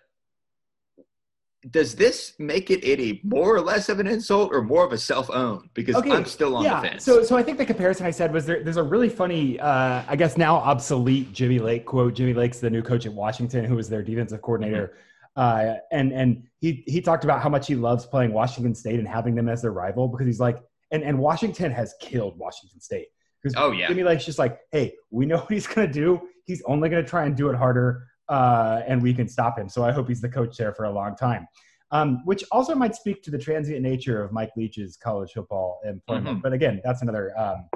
[1.70, 4.98] does this make it any more or less of an insult or more of a
[4.98, 6.80] self-own because okay, i'm still on yeah.
[6.80, 9.08] the fence so so i think the comparison i said was there, there's a really
[9.08, 13.12] funny uh, i guess now obsolete jimmy lake quote jimmy lake's the new coach at
[13.12, 14.94] washington who was their defensive coordinator
[15.36, 15.70] mm-hmm.
[15.70, 19.08] uh, and and he he talked about how much he loves playing washington state and
[19.08, 20.58] having them as their rival because he's like
[20.90, 23.06] and and washington has killed washington state
[23.42, 26.20] because oh yeah jimmy lake's just like hey we know what he's going to do
[26.44, 29.68] he's only going to try and do it harder uh, and we can stop him.
[29.68, 31.46] So I hope he's the coach there for a long time.
[31.90, 36.26] Um, which also might speak to the transient nature of Mike Leach's college football employment.
[36.26, 36.40] Mm-hmm.
[36.40, 37.32] But again, that's another.
[37.38, 37.66] Um,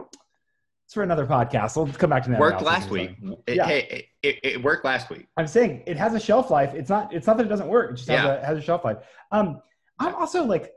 [0.92, 1.74] it's for another podcast.
[1.74, 2.38] We'll come back to that.
[2.38, 3.16] Worked last week.
[3.46, 3.66] It, yeah.
[3.66, 5.26] Hey, it, it, worked last week.
[5.38, 6.74] I'm saying it has a shelf life.
[6.74, 7.14] It's not.
[7.14, 7.92] It's not that it doesn't work.
[7.92, 8.34] It just has, yeah.
[8.34, 8.98] a, has a shelf life.
[9.30, 9.62] Um,
[9.98, 10.70] I'm also like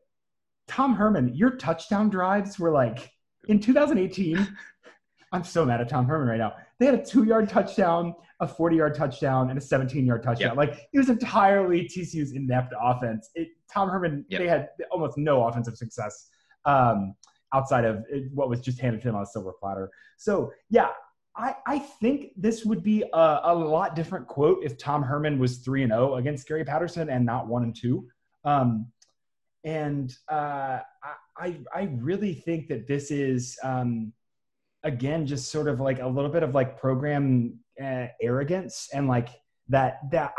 [0.69, 1.35] Tom Herman.
[1.35, 3.11] Your touchdown drives were like
[3.49, 4.55] in 2018.
[5.33, 6.53] I'm so mad at Tom Herman right now.
[6.79, 10.51] They had a two yard touchdown, a 40 yard touchdown, and a 17 yard touchdown.
[10.51, 10.57] Yep.
[10.57, 13.31] Like it was entirely TCU's inept offense.
[13.35, 14.39] It, Tom Herman, yep.
[14.39, 16.29] they had almost no offensive success
[16.63, 17.15] um,
[17.53, 18.03] outside of
[18.33, 19.89] what was just handed to him on a silver platter.
[20.17, 20.89] So, yeah,
[21.37, 25.57] I, I think this would be a, a, lot different quote if Tom Herman was
[25.57, 28.07] 3 and 0 against Gary Patterson and not 1 and 2.
[28.45, 28.87] Um,
[29.63, 30.79] and uh,
[31.37, 33.57] I, I really think that this is.
[33.63, 34.13] Um,
[34.85, 39.29] again just sort of like a little bit of like program uh, arrogance and like
[39.67, 40.33] that that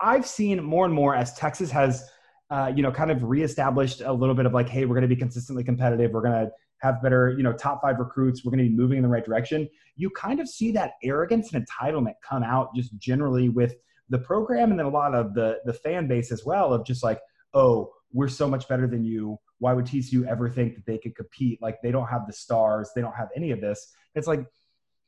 [0.00, 2.10] I, have seen more and more as Texas has
[2.52, 5.08] uh, you know kind of reestablished a little bit of like hey we're going to
[5.08, 8.62] be consistently competitive we're going to have better you know top five recruits we're going
[8.62, 12.14] to be moving in the right direction you kind of see that arrogance and entitlement
[12.28, 13.74] come out just generally with
[14.10, 17.02] the program and then a lot of the the fan base as well of just
[17.02, 17.20] like
[17.54, 21.14] oh we're so much better than you why would TCU ever think that they could
[21.14, 21.62] compete?
[21.62, 23.94] Like they don't have the stars, they don't have any of this.
[24.16, 24.44] It's like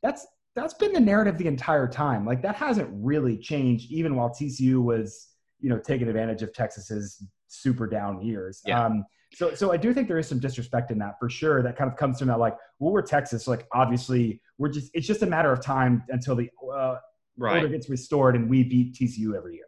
[0.01, 2.25] that's that's been the narrative the entire time.
[2.25, 5.27] Like that hasn't really changed, even while TCU was
[5.59, 8.63] you know taking advantage of Texas's super down years.
[8.67, 8.85] Yeah.
[8.85, 11.63] Um, so so I do think there is some disrespect in that for sure.
[11.63, 14.91] That kind of comes from that like, well, we're Texas, so like obviously we're just
[14.95, 16.97] it's just a matter of time until the uh,
[17.37, 17.57] right.
[17.57, 19.65] order gets restored and we beat TCU every year.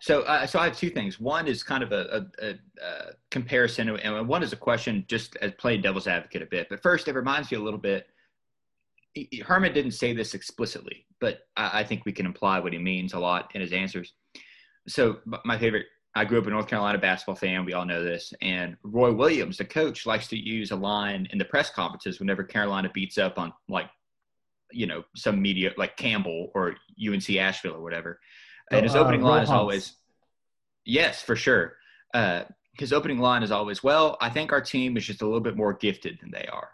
[0.00, 1.20] So, uh, so I have two things.
[1.20, 5.52] One is kind of a, a, a, comparison, and one is a question, just as
[5.52, 6.68] playing devil's advocate a bit.
[6.68, 8.06] But first, it reminds me a little bit.
[9.44, 13.12] Herman didn't say this explicitly, but I, I think we can imply what he means
[13.12, 14.14] a lot in his answers.
[14.88, 15.86] So, my favorite.
[16.16, 17.64] I grew up a North Carolina basketball fan.
[17.64, 18.32] We all know this.
[18.40, 22.44] And Roy Williams, the coach, likes to use a line in the press conferences whenever
[22.44, 23.90] Carolina beats up on like,
[24.70, 28.20] you know, some media like Campbell or UNC Asheville or whatever
[28.70, 29.94] and his opening uh, line is always,
[30.84, 31.76] yes, for sure.
[32.12, 32.44] Uh,
[32.78, 35.56] his opening line is always, well, I think our team is just a little bit
[35.56, 36.70] more gifted than they are.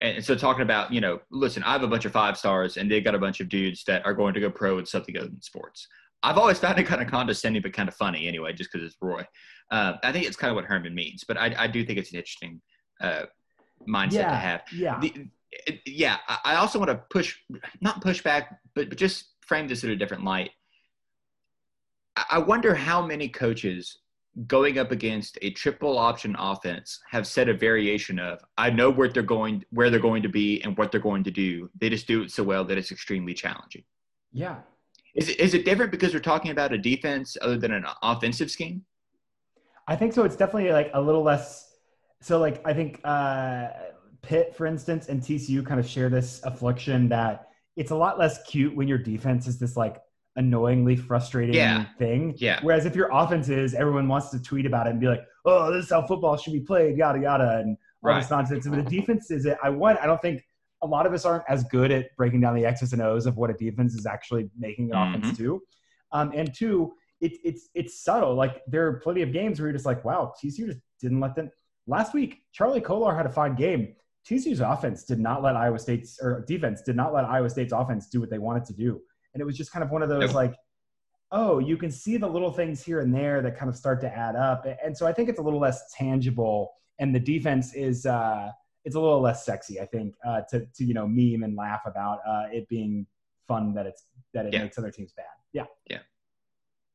[0.00, 2.90] And so talking about, you know, listen, I have a bunch of five stars and
[2.90, 5.28] they got a bunch of dudes that are going to go pro in something other
[5.28, 5.88] than sports.
[6.22, 8.96] I've always found it kind of condescending, but kind of funny anyway, just because it's
[9.00, 9.24] Roy.
[9.70, 12.10] Uh, I think it's kind of what Herman means, but I, I do think it's
[12.12, 12.60] an interesting
[13.00, 13.22] uh,
[13.88, 14.62] mindset Yeah, to have.
[14.72, 14.98] yeah.
[15.00, 15.12] The,
[15.66, 17.38] it- yeah, I- also want to push,
[17.80, 20.50] not push back, but, but just frame this in a different light.
[22.16, 23.98] I I wonder how many coaches
[24.46, 29.08] going up against a triple option offense have said a variation of I know where
[29.08, 31.70] they're going where they're going to be and what they're going to do.
[31.80, 33.84] They just do it so well that it's extremely challenging.
[34.32, 34.56] Yeah.
[35.18, 38.50] Is it, is it different because we're talking about a defense other than an offensive
[38.50, 38.84] scheme?
[39.88, 40.22] I think so.
[40.24, 41.74] It's definitely like a little less.
[42.20, 43.68] So, like, I think uh,
[44.22, 48.42] Pitt, for instance, and TCU kind of share this affliction that it's a lot less
[48.44, 49.96] cute when your defense is this like
[50.36, 51.86] annoyingly frustrating Yeah.
[51.98, 52.34] thing.
[52.36, 52.60] Yeah.
[52.62, 55.72] Whereas if your offense is, everyone wants to tweet about it and be like, "Oh,
[55.72, 58.66] this is how football should be played," yada yada, and all this nonsense.
[58.66, 59.58] And the defense is it.
[59.64, 59.98] I want.
[60.00, 60.44] I don't think
[60.82, 63.36] a lot of us aren't as good at breaking down the X's and O's of
[63.36, 65.60] what a defense is actually making an offense do.
[66.12, 68.34] Um, and two, it, it's it's subtle.
[68.34, 71.34] Like there are plenty of games where you're just like, wow, TCU just didn't let
[71.34, 71.50] them.
[71.86, 73.94] Last week, Charlie Kolar had a fine game.
[74.28, 78.08] TCU's offense did not let Iowa State's or defense did not let Iowa State's offense
[78.08, 79.00] do what they wanted to do,
[79.34, 80.54] and it was just kind of one of those like,
[81.32, 84.08] oh, you can see the little things here and there that kind of start to
[84.14, 88.06] add up, and so I think it's a little less tangible, and the defense is.
[88.06, 88.50] uh
[88.88, 91.82] it's a little less sexy, I think, uh, to to you know meme and laugh
[91.84, 93.06] about uh, it being
[93.46, 94.62] fun that it's that it Yeah.
[94.62, 95.26] makes other teams bad.
[95.52, 95.66] Yeah.
[95.90, 95.98] Yeah.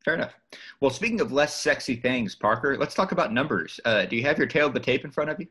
[0.04, 0.34] Fair enough.
[0.82, 3.80] Well, speaking of less sexy things, Parker, let's talk about numbers.
[3.86, 5.48] Uh, do you have your tail of the tape in front of you?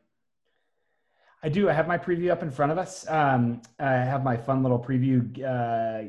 [1.44, 1.70] I do.
[1.70, 3.08] I have my preview up in front of us.
[3.08, 5.18] Um, I have my fun little preview.
[5.42, 6.08] Uh,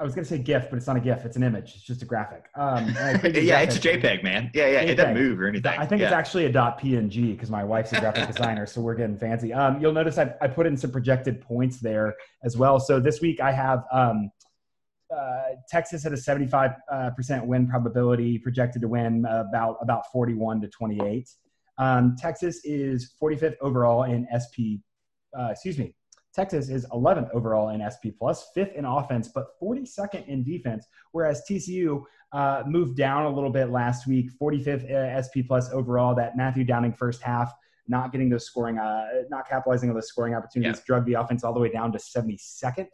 [0.00, 1.26] I was going to say GIF, but it's not a GIF.
[1.26, 1.74] It's an image.
[1.74, 2.46] It's just a graphic.
[2.56, 3.80] Um, I preview yeah, it's a.
[3.80, 4.50] JPEG, man.
[4.54, 5.78] Yeah, yeah, it doesn't move or anything.
[5.78, 9.18] I think it's actually a .png because my wife's a graphic designer, so we're getting
[9.18, 9.52] fancy.
[9.52, 12.80] Um, you'll notice I, I put in some projected points there as well.
[12.80, 14.30] So this week I have um,
[15.14, 20.62] uh, Texas at a 75 uh, percent win probability, projected to win about about 41
[20.62, 21.28] to 28.
[21.76, 24.80] Um, Texas is 45th overall in SP.
[25.38, 25.94] Uh, excuse me.
[26.34, 30.86] Texas is 11th overall in SP plus, fifth in offense, but 42nd in defense.
[31.12, 36.14] Whereas TCU uh, moved down a little bit last week, 45th uh, SP plus overall.
[36.14, 37.52] That Matthew Downing first half,
[37.88, 41.52] not getting those scoring, uh, not capitalizing on those scoring opportunities, drug the offense all
[41.52, 42.86] the way down to 72nd.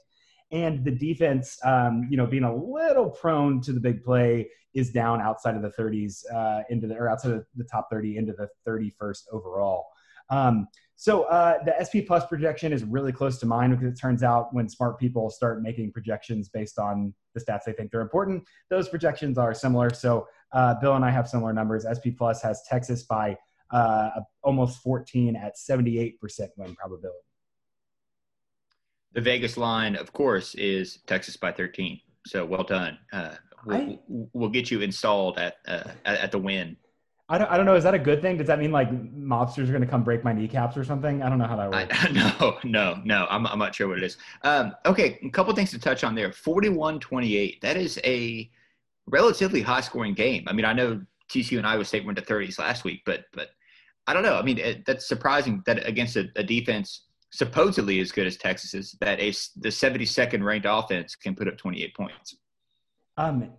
[0.53, 4.91] And the defense, um, you know, being a little prone to the big play, is
[4.91, 8.33] down outside of the 30s uh, into the or outside of the top 30 into
[8.33, 9.87] the 31st overall.
[10.29, 14.23] Um, so uh, the SP Plus projection is really close to mine because it turns
[14.23, 18.43] out when smart people start making projections based on the stats they think they're important,
[18.71, 19.91] those projections are similar.
[19.93, 21.85] So uh, Bill and I have similar numbers.
[21.85, 23.37] SP Plus has Texas by
[23.71, 24.09] uh,
[24.43, 26.15] almost 14 at 78%
[26.57, 27.19] win probability.
[29.13, 32.01] The Vegas line, of course, is Texas by 13.
[32.27, 32.99] So well done.
[33.13, 33.35] Uh,
[33.67, 36.79] we'll, I- we'll get you installed at uh, at, at the win.
[37.29, 37.75] I don't, I don't know.
[37.75, 38.37] Is that a good thing?
[38.37, 41.23] Does that mean like mobsters are going to come break my kneecaps or something?
[41.23, 42.05] I don't know how that works.
[42.05, 42.11] I,
[42.41, 43.27] no, no, no.
[43.29, 44.17] I'm, I'm not sure what it is.
[44.43, 46.31] Um, okay, a couple things to touch on there.
[46.31, 47.61] 41-28.
[47.63, 48.49] That is a
[49.09, 50.45] relatively high scoring game.
[50.47, 53.51] I mean, I know TCU and Iowa State went to 30s last week, but but
[54.07, 54.37] I don't know.
[54.37, 58.97] I mean, it, that's surprising that against a, a defense supposedly as good as Texas's,
[59.01, 62.37] that a, the 72nd ranked offense can put up 28 points.
[63.17, 63.51] Um,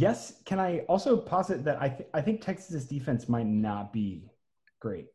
[0.00, 0.34] yes.
[0.44, 4.28] Can I also posit that I, th- I think Texas's defense might not be
[4.80, 5.06] great.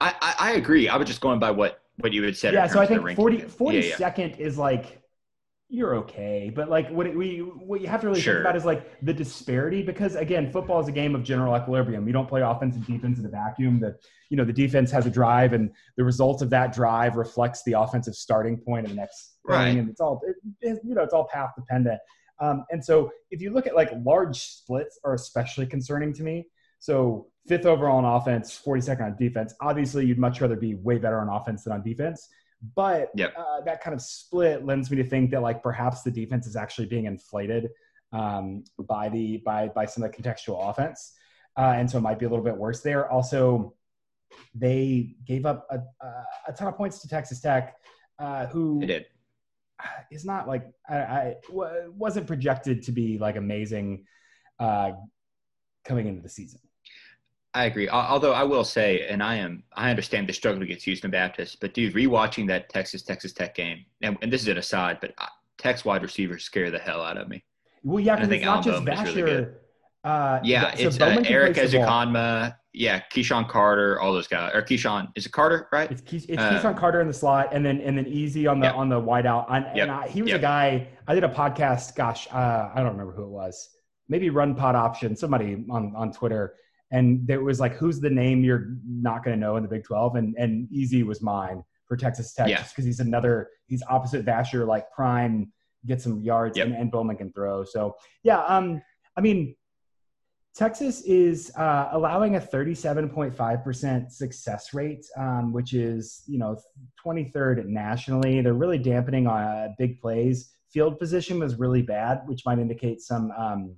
[0.00, 0.88] I, I, I agree.
[0.88, 2.54] I was just going by what what you had said.
[2.54, 2.66] yeah.
[2.66, 3.66] So I think the 40, ranking.
[3.72, 4.10] Yeah, yeah.
[4.14, 5.02] 42nd is like,
[5.68, 6.50] you're okay.
[6.54, 8.34] But like what it, we, what you have to really Sure.
[8.34, 12.06] think about is like the disparity because again, football is a game of general equilibrium.
[12.06, 13.78] You don't play offense and defense in a vacuum.
[13.80, 13.96] The,
[14.30, 17.72] you know, the defense has a drive and the result of that drive reflects the
[17.72, 19.56] offensive starting point of the next thing.
[19.56, 19.76] Right.
[19.76, 22.00] And it's all, it, it- you know, it's all path dependent.
[22.40, 26.46] Um, and so if you look at like large splits are especially concerning to me.
[26.78, 29.54] So fifth overall on offense, 42nd on defense.
[29.60, 32.28] Obviously, you'd much rather be way better on offense than on defense.
[32.76, 33.34] But Yep.
[33.36, 36.56] uh, that kind of split lends me to think that like perhaps the defense is
[36.56, 37.70] actually being inflated
[38.12, 41.14] um, by the by by some of the contextual offense,
[41.56, 43.10] uh, and so it might be a little bit worse there.
[43.10, 43.74] Also,
[44.54, 47.76] they gave up a, a, a ton of points to Texas Tech,
[48.18, 49.06] uh, who It did.
[50.10, 54.04] is not like I, I wasn't projected to be like amazing
[54.58, 54.92] uh,
[55.84, 56.60] coming into the season.
[57.54, 57.88] I agree.
[57.88, 61.72] Although I will say, and I am, I understand the struggle against Houston Baptist, but
[61.74, 65.26] dude, rewatching that Texas Texas Tech game, and, and this is an aside, but uh,
[65.56, 67.42] Tech's wide receivers scare the hell out of me.
[67.82, 69.46] Well, yeah, because think it's not just Alan Bowman is really
[70.04, 71.86] uh, Yeah, so it's uh, Bowman Eric place the ball.
[71.86, 75.90] Ezukanma, yeah, KeSean Carter, all those guys, or Keyshawn is it Carter, right?
[75.90, 78.60] It's, Key, it's uh, KeSean Carter in the slot, and then and then Easy on
[78.60, 78.74] the yep.
[78.76, 79.46] on the wideout.
[79.48, 79.84] And, yep.
[79.84, 80.40] and I, he was yep.
[80.40, 80.88] a guy.
[81.06, 81.96] I did a podcast.
[81.96, 83.70] Gosh, uh, I don't remember who it was.
[84.08, 86.54] Maybe Run Pod Option, somebody on on Twitter,
[86.90, 89.84] and there was like, who's the name you're not going to know in the Big
[89.84, 90.16] Twelve?
[90.16, 92.58] And and Easy was mine for Texas Tech, yeah.
[92.58, 93.48] just because he's another.
[93.66, 95.52] He's opposite Vasher, like prime,
[95.86, 97.64] get some yards, and, and Bowman can throw.
[97.64, 98.82] So yeah, um,
[99.16, 99.56] I mean
[100.58, 106.58] Texas is uh, allowing a 37.5% success rate, um, which is, you know,
[107.06, 108.40] 23rd nationally.
[108.40, 110.50] They're really dampening on uh, big plays.
[110.72, 113.76] Field position was really bad, which might indicate some, um,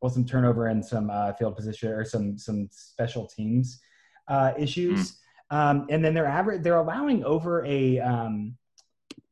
[0.00, 3.80] well, some turnover and some uh, field position or some some special teams
[4.26, 5.20] uh, issues.
[5.52, 5.56] Mm.
[5.56, 6.64] Um, and then they're average.
[6.64, 8.56] They're allowing over a um,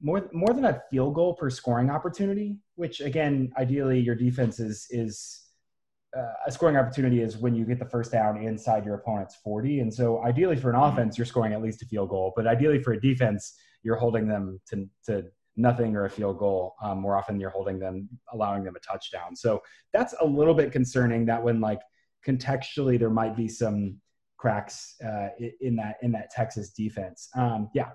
[0.01, 4.87] more more than a field goal per scoring opportunity, which again, ideally, your defense is
[4.91, 5.42] is
[6.17, 9.81] uh, a scoring opportunity is when you get the first down inside your opponent's 40.
[9.81, 10.93] And so ideally for an mm-hmm.
[10.93, 14.29] offense, you're scoring at least a field goal, but ideally for a defense, you're holding
[14.29, 15.25] them to, to
[15.57, 16.75] nothing or a field goal.
[16.83, 19.35] Um, more often you're holding them, allowing them a touchdown.
[19.35, 21.81] So that's a little bit concerning that when like
[22.27, 23.97] contextually there might be some
[24.37, 25.29] cracks uh,
[25.61, 27.29] in that, in that Texas defense.
[27.35, 27.91] Um, yeah.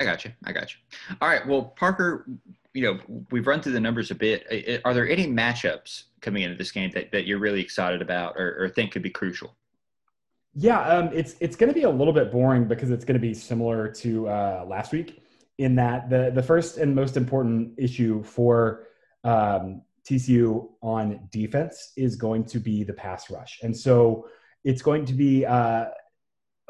[0.00, 0.32] I got you.
[0.44, 0.78] I got you.
[1.20, 1.46] All right.
[1.46, 2.28] Well, Parker,
[2.74, 4.80] you know, we've run through the numbers a bit.
[4.84, 8.56] Are there any matchups coming into this game that, that you're really excited about or,
[8.62, 9.56] or think could be crucial?
[10.54, 13.20] Yeah, um, it's it's going to be a little bit boring because it's going to
[13.20, 15.22] be similar to uh, last week
[15.58, 18.86] in that the the first and most important issue for
[19.24, 24.26] um, TCU on defense is going to be the pass rush, and so
[24.64, 25.86] it's going to be uh,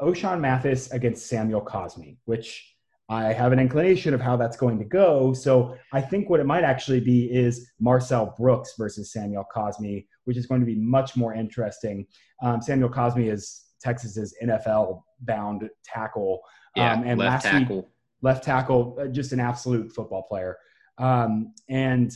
[0.01, 2.75] Ochaun Mathis against Samuel Cosmi, which
[3.09, 5.33] I have an inclination of how that's going to go.
[5.33, 10.37] So I think what it might actually be is Marcel Brooks versus Samuel Cosmi, which
[10.37, 12.05] is going to be much more interesting.
[12.43, 16.41] Um, Samuel Cosmi is Texas's NFL bound tackle.
[16.75, 17.75] Yeah, um, and left last tackle.
[17.77, 17.85] Week,
[18.21, 20.55] left tackle, uh, just an absolute football player.
[20.99, 22.15] Um, and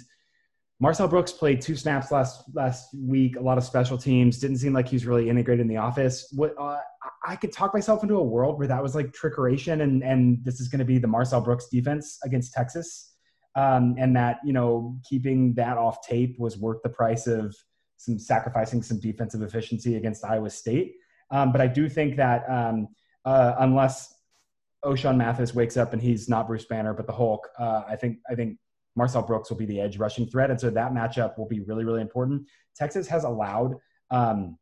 [0.84, 3.38] Marcel Brooks played two snaps last last week.
[3.38, 4.38] A lot of special teams.
[4.38, 6.28] Didn't seem like he was really integrated in the office.
[6.34, 6.78] What uh,
[7.26, 10.60] I could talk myself into a world where that was like trickeration, and and this
[10.60, 13.14] is going to be the Marcel Brooks defense against Texas,
[13.56, 17.56] um, and that you know keeping that off tape was worth the price of
[17.96, 20.96] some sacrificing some defensive efficiency against Iowa State.
[21.32, 22.90] Um, but I do think that um,
[23.24, 24.14] uh, unless
[24.84, 28.18] Ochaun Mathis wakes up and he's not Bruce Banner but the Hulk, uh, I think
[28.30, 28.58] I think
[28.96, 31.86] Marcel Brooks will be the edge rushing threat, and so that matchup will be really
[31.86, 32.48] really important.
[32.76, 33.76] Texas has allowed.
[34.12, 34.58] Um,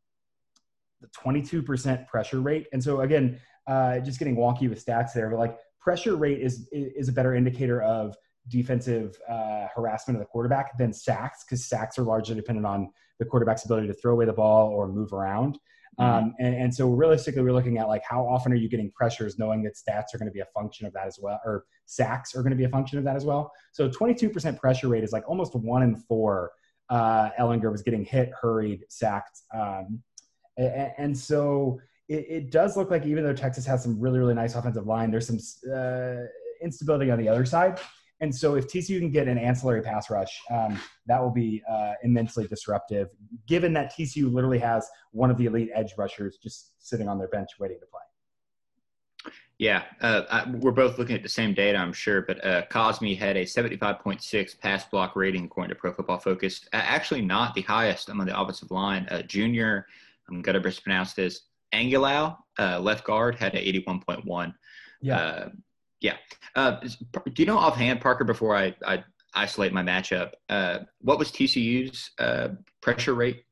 [1.02, 2.68] the 22% pressure rate.
[2.72, 6.68] And so again, uh, just getting wonky with stats there, but like pressure rate is
[6.72, 8.16] is a better indicator of
[8.48, 13.26] defensive uh, harassment of the quarterback than sacks because sacks are largely dependent on the
[13.26, 15.60] quarterback's ability to throw away the ball or move around.
[16.02, 16.26] Mm-hmm.
[16.26, 19.38] Um, and, and, so realistically, we're looking at like how often are you getting pressures,
[19.38, 22.34] knowing that stats are going to be a function of that as well, or sacks
[22.36, 23.52] are going to be a function of that as well.
[23.72, 26.52] So 22% pressure rate is like almost one in four.
[26.90, 29.42] Uh, Ehlinger was getting hit, hurried, sacked.
[29.54, 30.02] Um,
[30.58, 34.56] and so it, it, does look like even though Texas has some really, really nice
[34.56, 35.40] offensive line, there's some
[35.74, 36.26] uh,
[36.62, 37.80] instability on the other side.
[38.22, 41.94] And so if TCU can get an ancillary pass rush, um, that will be uh,
[42.04, 43.10] immensely disruptive,
[43.48, 47.28] given that TCU literally has one of the elite edge rushers just sitting on their
[47.28, 49.34] bench waiting to play.
[49.58, 53.16] Yeah, uh, I, we're both looking at the same data, I'm sure, but uh, Cosmi
[53.18, 56.68] had a 75.6 pass block rating according to Pro Football Focus.
[56.74, 59.08] actually, not the highest among the offensive line.
[59.28, 59.86] junior
[60.30, 61.42] I'm gonna mispronounce this.
[61.74, 64.54] Angilau, uh, left guard, had an 81.1.
[65.02, 65.50] Yeah.
[66.02, 66.18] Yeah.
[66.56, 71.32] Uh, do you know offhand, Parker, before I, I isolate my matchup, uh, what was
[71.32, 72.50] TCU's uh,
[72.82, 73.46] pressure rate?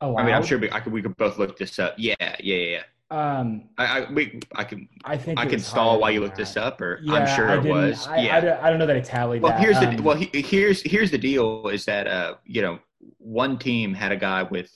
[0.00, 1.94] Oh, I mean, I'm sure we, I could, we could both look this up.
[1.96, 2.82] Yeah, yeah, yeah.
[3.08, 6.56] Um, I, I, we, I can, I think I can stall while you look this
[6.56, 8.06] up, or yeah, I'm sure it was.
[8.08, 9.42] I, yeah, I, don't, I don't know that I tallied.
[9.42, 9.60] Well, that.
[9.60, 12.80] here's um, the well, he, here's here's the deal: is that uh, you know,
[13.18, 14.70] one team had a guy with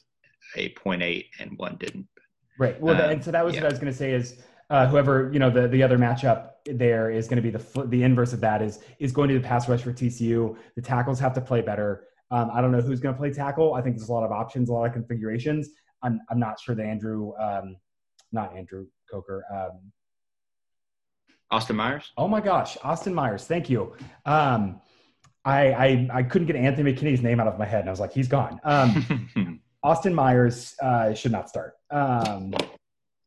[0.56, 2.06] a 0.8 and one didn't.
[2.58, 2.80] Right.
[2.80, 3.62] Well, um, and so that was yeah.
[3.62, 6.52] what I was going to say is uh, whoever you know the the other matchup
[6.64, 9.46] there is going to be the the inverse of that is is going to the
[9.46, 10.56] pass rush for TCU.
[10.76, 12.04] The tackles have to play better.
[12.30, 13.74] Um, I don't know who's going to play tackle.
[13.74, 15.70] I think there's a lot of options, a lot of configurations.
[16.02, 17.76] I'm I'm not sure that Andrew, um,
[18.32, 19.44] not Andrew Coker.
[19.52, 19.92] Um,
[21.50, 22.12] Austin Myers.
[22.16, 23.44] Oh my gosh, Austin Myers.
[23.44, 23.94] Thank you.
[24.24, 24.80] Um,
[25.44, 28.00] I, I I couldn't get Anthony McKinney's name out of my head, and I was
[28.00, 28.60] like, he's gone.
[28.62, 31.74] Um, Austin Myers uh, should not start.
[31.90, 32.52] Um,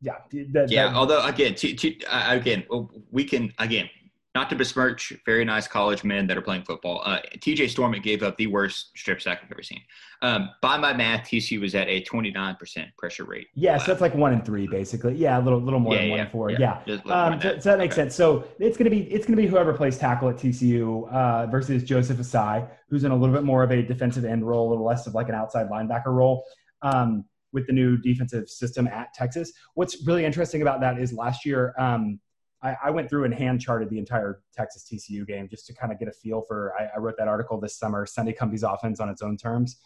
[0.04, 0.66] yeah.
[0.68, 0.93] yeah.
[0.95, 2.64] although again, to, to, uh, again,
[3.12, 3.89] we can again
[4.36, 7.04] not to besmirch very nice college men that are playing football.
[7.06, 9.80] Uh, TJ Storment gave up the worst strip sack I've ever seen.
[10.24, 13.45] Um, by my math, TCU was at a 29% pressure rate.
[13.54, 15.14] Yeah, so that's like one and three, basically.
[15.14, 16.49] Yeah, a little, little more Yeah, than one yeah, and four.
[16.49, 16.58] yeah.
[16.60, 16.82] Yeah.
[16.88, 17.64] Just a little more Um, so, that.
[17.64, 18.01] so that makes Okay.
[18.01, 18.16] sense.
[18.16, 22.18] So it's gonna be it's gonna be whoever plays tackle at TCU uh, versus Joseph
[22.18, 25.06] Ossai, who's in a little bit more of a defensive end role, a little less
[25.06, 26.43] of like an outside linebacker role.
[26.82, 31.45] Um, with the new defensive system at Texas, what's really interesting about that is last
[31.45, 32.20] year um,
[32.64, 35.91] I, I went through and hand charted the entire Texas TCU game just to kind
[35.91, 36.74] of get a feel for.
[36.80, 39.78] I, I wrote that article this summer, Sonny Cumbie's offense on its own terms,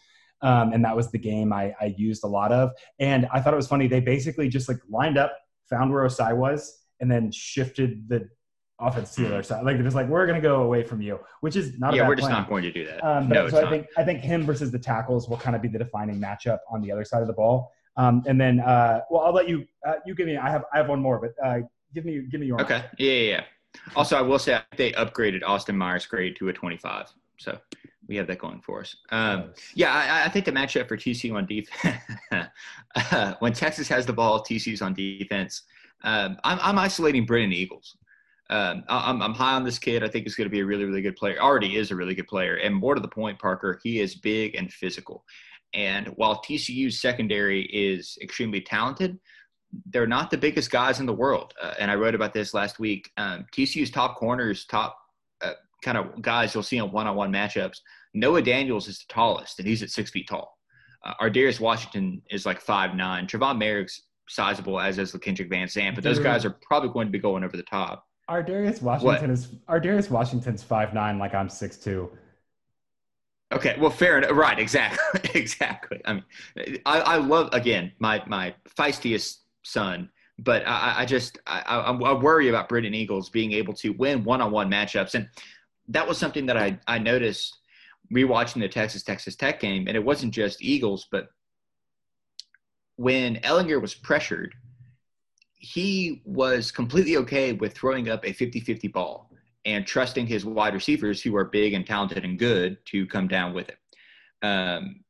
[0.42, 2.70] um, and that was the game I, I used a lot of.
[3.00, 3.88] And I thought it was funny.
[3.88, 5.36] They basically just like lined up,
[5.68, 8.28] found where Ossai was, and then shifted the
[8.80, 9.64] offense to the other side.
[9.64, 12.14] Like they're like, we're gonna go away from you, which is not a yeah, we're
[12.14, 12.40] just plan.
[12.42, 13.04] not going to do that.
[13.04, 13.70] Um, but no, it's so I not.
[13.70, 16.80] think I think him versus the tackles will kind of be the defining matchup on
[16.82, 17.72] the other side of the ball.
[17.96, 20.36] Um, and then, uh, well, I'll let you uh, you give me.
[20.36, 21.60] I have I have one more, but uh,
[21.94, 22.60] give me give me your.
[22.60, 22.84] Okay.
[22.98, 23.44] Yeah, yeah, yeah.
[23.96, 27.12] Also, I will say they upgraded Austin Myers' grade to a 25.
[27.38, 27.58] So
[28.08, 28.96] we have that going for us.
[29.10, 31.96] Um, yeah, I, I think the matchup for TCU on defense,
[33.12, 35.62] uh, when Texas has the ball, TCU's on defense.
[36.02, 37.96] Um, I'm, I'm isolating Brennan Eagles.
[38.50, 40.02] Um, I- I'm, I'm high on this kid.
[40.02, 41.38] I think he's going to be a really, really good player.
[41.38, 42.56] Already is a really good player.
[42.56, 45.24] And more to the point, Parker, he is big and physical.
[45.74, 49.18] And while TCU's secondary is extremely talented,
[49.90, 51.52] they're not the biggest guys in the world.
[51.62, 53.10] Uh, and I wrote about this last week.
[53.18, 54.98] Um, TCU's top corners, top
[55.42, 55.52] uh,
[55.84, 57.80] kind of guys you'll see in one-on-one matchups.
[58.14, 60.56] Noah Daniels is the tallest, and he's at six feet tall.
[61.04, 63.26] Uh, Ardarius Washington is like five nine.
[63.26, 67.12] Trevon Moehrig's sizable, as is Kendrick Van Zandt, but those guys are probably going to
[67.12, 68.06] be going over the top.
[68.28, 72.10] Ardarius Washington is Ardarius Washington's five nine, like I'm six two.
[73.50, 74.32] Okay, well, fair enough.
[74.32, 76.00] Right, exactly, exactly.
[76.04, 76.24] I mean,
[76.84, 82.12] I, I love again my my feistiest son, but I, I just I, I, I
[82.12, 85.28] worry about Brennan Eagles being able to win one-on-one matchups, and
[85.88, 87.56] that was something that I I noticed
[88.12, 91.28] rewatching the Texas Texas Tech game, and it wasn't just Eagles, but
[92.96, 94.54] when Ehlinger was pressured,
[95.58, 99.30] he was completely okay with throwing up a 50-50 ball
[99.64, 103.52] and trusting his wide receivers who are big and talented and good to come down
[103.52, 103.78] with it.
[104.46, 105.00] Um,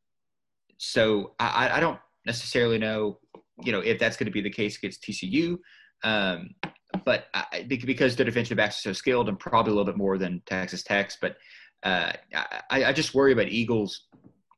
[0.79, 3.19] so I, I don't necessarily know,
[3.63, 5.59] you know, if that's going to be the case against TCU.
[6.03, 6.51] Um,
[7.05, 10.17] but I, because the defensive backs are so skilled and probably a little bit more
[10.17, 11.37] than Texas Tech's, but
[11.83, 12.13] uh,
[12.71, 14.07] I, I just worry about Eagles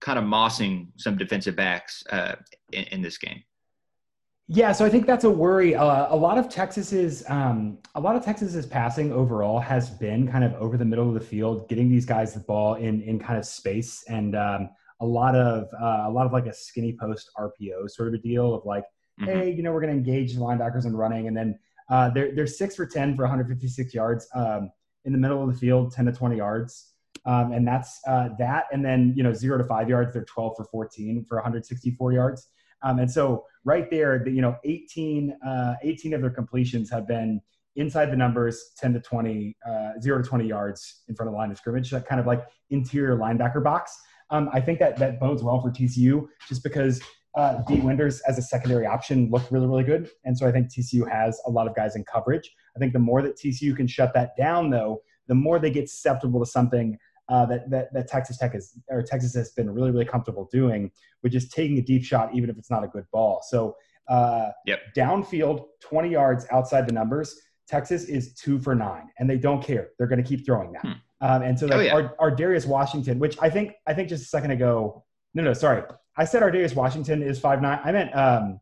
[0.01, 2.36] kind of mossing some defensive backs uh,
[2.72, 3.43] in, in this game.
[4.53, 5.76] Yeah, so I think that's a worry.
[5.76, 10.42] Uh, a lot of Texas's, um, a lot of Texas's passing overall has been kind
[10.42, 13.38] of over the middle of the field, getting these guys the ball in in kind
[13.38, 14.68] of space, and um,
[15.01, 18.18] a lot of uh, a lot of like a skinny post RPO sort of a
[18.18, 18.82] deal of like,
[19.20, 19.26] Mhm.
[19.26, 21.57] hey, you know, we're going to engage the linebackers in running, and then
[21.88, 24.72] uh, they're they're six for ten for 156 yards um,
[25.05, 26.94] in the middle of the field, 10 to 20 yards,
[27.24, 30.57] um, and that's uh, that, and then you know zero to five yards, they're 12
[30.57, 32.48] for 14 for 164 yards.
[32.83, 37.07] Um, and so right there, the, you know, 18, uh, 18 of their completions have
[37.07, 37.41] been
[37.76, 41.39] inside the numbers, 10 to 20, uh, zero to 20 yards in front of the
[41.39, 43.97] line of scrimmage, that kind of like interior linebacker box.
[44.31, 47.01] Um, I think that that bodes well for TCU just because
[47.37, 50.11] uh, D Winters as a secondary option looked really, really good.
[50.24, 52.51] And so I think TCU has a lot of guys in coverage.
[52.76, 55.89] I think the more that TCU can shut that down, though, the more they get
[55.89, 56.99] susceptible to something
[57.31, 60.91] uh, that, that that Texas Tech is or Texas has been really really comfortable doing,
[61.22, 63.41] which is taking a deep shot even if it's not a good ball.
[63.49, 63.76] So
[64.09, 64.81] uh, Yep.
[64.97, 69.91] downfield, 20 yards outside the numbers, Texas is two for nine, and they don't care.
[69.97, 70.83] They're going to keep throwing that.
[70.83, 70.93] Hmm.
[71.20, 71.95] Um, and so Oh, yeah.
[71.95, 75.05] our, Ardarius Washington, which I think I think just a second ago,
[75.35, 75.83] no no sorry,
[76.16, 77.78] I said Ardarius Washington is five nine.
[77.85, 78.61] I meant um,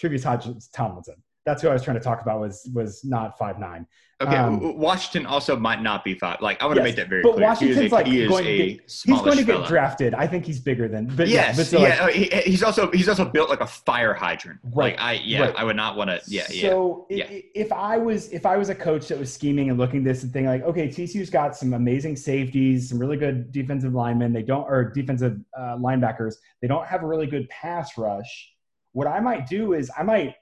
[0.00, 1.16] Tre'Vius Hodges Tomlinson.
[1.46, 2.40] That's who I was trying to talk about.
[2.40, 3.86] Was was not five nine.
[4.20, 6.40] Okay, Um, Washington also might not be five.
[6.40, 7.46] Like I want to Yes, make that very but clear.
[7.46, 9.68] Washington's he is a, like he is going to get- He's going to get fella.
[9.68, 10.14] drafted.
[10.14, 11.06] I think he's bigger than.
[11.14, 12.02] But Yes, yeah, but so yeah.
[12.04, 14.58] like, he- he's also he's also built like a fire hydrant.
[14.64, 15.54] Right, Like I yeah, right.
[15.58, 16.20] I would not want to.
[16.26, 16.70] Yeah, yeah.
[16.70, 17.26] So yeah.
[17.54, 20.32] if I was if I was a coach that was scheming and looking this and
[20.32, 24.32] thing like, okay, TCU's got some amazing safeties, some really good defensive linemen.
[24.32, 26.36] They don't or defensive uh, linebackers.
[26.62, 28.50] They don't have a really good pass rush.
[28.92, 30.36] What I might do is I might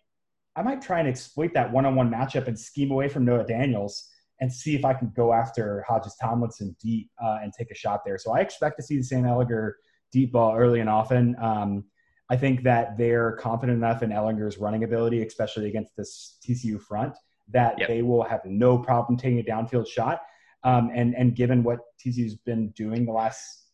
[0.56, 3.44] I might try and exploit that one on one matchup and scheme away from Noah
[3.44, 4.08] Daniels
[4.40, 8.02] and see if I can go after Hodges Tomlinson deep uh, and take a shot
[8.04, 8.18] there.
[8.18, 9.72] So I expect to see the Sam Ehlinger
[10.12, 11.36] deep ball early and often.
[11.40, 11.84] Um,
[12.30, 17.16] I think that they're confident enough in Ehlinger's running ability, especially against this TCU front,
[17.48, 17.88] that Yep.
[17.88, 20.22] they will have no problem taking a downfield shot.
[20.62, 23.66] Um, and and given what TCU's been doing the last,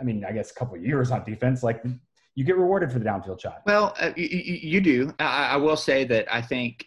[0.00, 1.82] I mean, I guess a couple of years on defense, like
[2.34, 3.62] you get rewarded for the downfield shot.
[3.66, 5.12] Well, uh, you, you do.
[5.18, 6.86] I, I will say that I think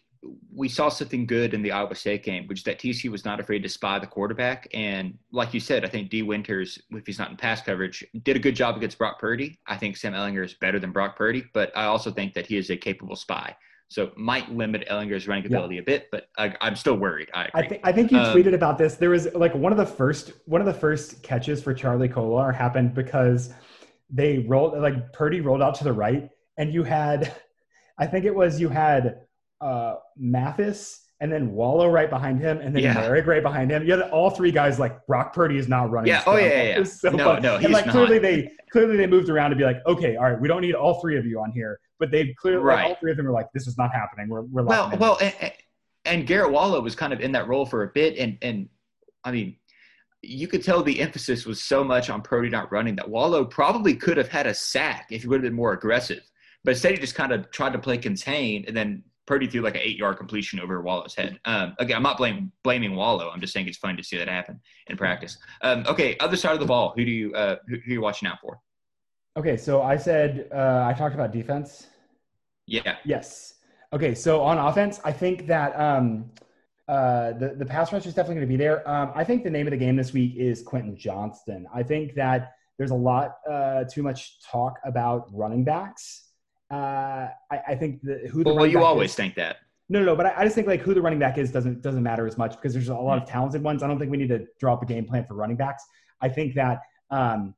[0.55, 3.39] we saw something good in the Iowa State game, which is that TC was not
[3.39, 4.67] afraid to spy the quarterback.
[4.73, 6.21] And like you said, I think D.
[6.21, 9.59] Winters, if he's not in pass coverage, did a good job against Brock Purdy.
[9.67, 12.57] I think Sam Ehlinger is better than Brock Purdy, but I also think that he
[12.57, 13.55] is a capable spy.
[13.89, 15.81] So might limit Ehlinger's running ability yeah.
[15.81, 17.29] a bit, but I, am still worried.
[17.33, 18.95] I, I, think I think you um, tweeted about this.
[18.95, 22.51] There was like one of the first one of the first catches for Charlie Kolar
[22.51, 23.53] happened because
[24.13, 27.33] they rolled like Purdy rolled out to the right, and you had,
[27.97, 29.21] I think it was you had
[29.61, 32.95] uh, Mathis and then Wallow right behind him, and then yeah.
[32.95, 33.85] Moehrig right behind him.
[33.85, 36.09] You had all three guys like Brock Purdy is not running.
[36.09, 36.23] Yeah.
[36.25, 36.47] Oh yeah.
[36.47, 36.77] Yeah.
[36.79, 36.83] yeah.
[36.83, 37.57] So no, no.
[37.57, 37.93] He's and like not.
[37.93, 40.75] clearly they clearly they moved around to be like, okay, all right, we don't need
[40.75, 42.75] all three of you on here but they clearly right.
[42.75, 45.17] like, all three of them were like, "This is not happening." We're we're well, well,
[45.21, 45.53] and,
[46.03, 48.67] and, Garrett Wallow was kind of in that role for a bit, and and
[49.23, 49.55] I mean,
[50.23, 53.93] you could tell the emphasis was so much on Purdy not running that Wallow probably
[53.93, 56.23] could have had a sack if he would have been more aggressive,
[56.63, 59.75] but instead he just kind of tried to play contain, and then Purdy threw like
[59.75, 61.39] an eight-yard completion over Wallow's head.
[61.45, 63.29] Um, again, I'm not blaming blaming Wallow.
[63.29, 65.37] I'm just saying it's fun to see that happen in practice.
[65.61, 66.93] Um, okay, other side of the ball.
[66.95, 68.59] Who do you uh, who, who are you watching out for?
[69.37, 71.87] Okay, so I said uh, I talked about defense.
[72.65, 72.95] Yeah.
[73.03, 73.55] Yes.
[73.91, 74.15] Okay.
[74.15, 76.31] So on offense, I think that um,
[76.87, 78.87] uh, the the pass rush is definitely going to be there.
[78.89, 81.65] Um, I think the name of the game this week is Quentin Johnston.
[81.73, 86.29] I think that there's a lot uh, too much talk about running backs.
[86.71, 89.57] Uh, I, I, think the, who the well, you always is, think that.
[89.89, 91.81] No, no, no, but I, I, just think like who the running back is doesn't
[91.81, 93.83] doesn't matter as much because there's a lot of talented ones.
[93.83, 95.85] I don't think we need to draw up a game plan for running backs.
[96.19, 96.81] I think that
[97.11, 97.53] um,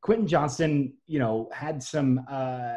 [0.00, 2.74] Quentin Johnston, you know, had some uh,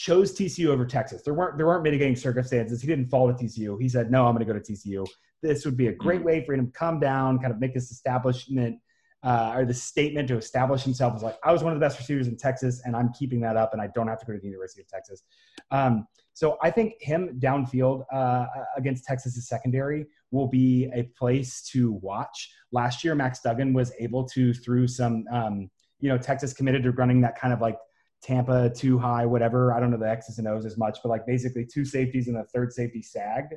[0.00, 1.20] chose TCU over Texas.
[1.22, 2.80] There weren't there weren't mitigating circumstances.
[2.80, 3.78] He didn't fall to TCU.
[3.78, 5.06] He said, "No, I'm going to go to TCU."
[5.42, 7.90] This would be a great way for him to come down, kind of make this
[7.90, 8.78] establishment
[9.22, 11.98] uh, or the statement to establish himself as like, "I was one of the best
[11.98, 14.38] receivers in Texas, and I'm keeping that up, and I don't have to go to
[14.38, 15.22] the University of Texas."
[15.70, 18.46] Um, so I think him downfield uh,
[18.78, 22.50] against Texas's secondary will be a place to watch.
[22.72, 25.26] Last year, Max Duggan was able to through some.
[25.30, 25.70] Um,
[26.02, 27.76] you know, Texas committed to running that kind of like
[28.22, 29.72] Tampa too high, whatever.
[29.72, 32.36] I don't know the X's and O's as much, but like basically two safeties and
[32.36, 33.54] the third safety sagged.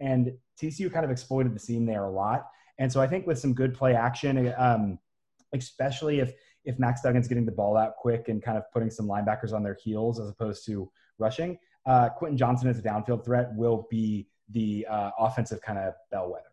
[0.00, 2.46] And TCU kind of exploited the seam there a lot.
[2.78, 4.98] And so I think with some good play action, um,
[5.52, 6.32] especially if
[6.64, 9.62] if Max Duggan's getting the ball out quick and kind of putting some linebackers on
[9.62, 14.26] their heels as opposed to rushing, uh, Quentin Johnston as a downfield threat will be
[14.48, 16.44] the uh, offensive kind of bellwether.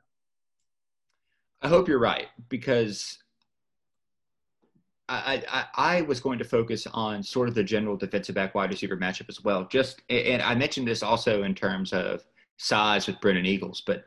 [1.62, 3.20] I hope you're right because
[5.12, 5.66] I, I,
[5.98, 9.28] I was going to focus on sort of the general defensive back wide receiver matchup
[9.28, 9.66] as well.
[9.66, 12.24] Just and I mentioned this also in terms of
[12.58, 14.06] size with Brennan Eagles, but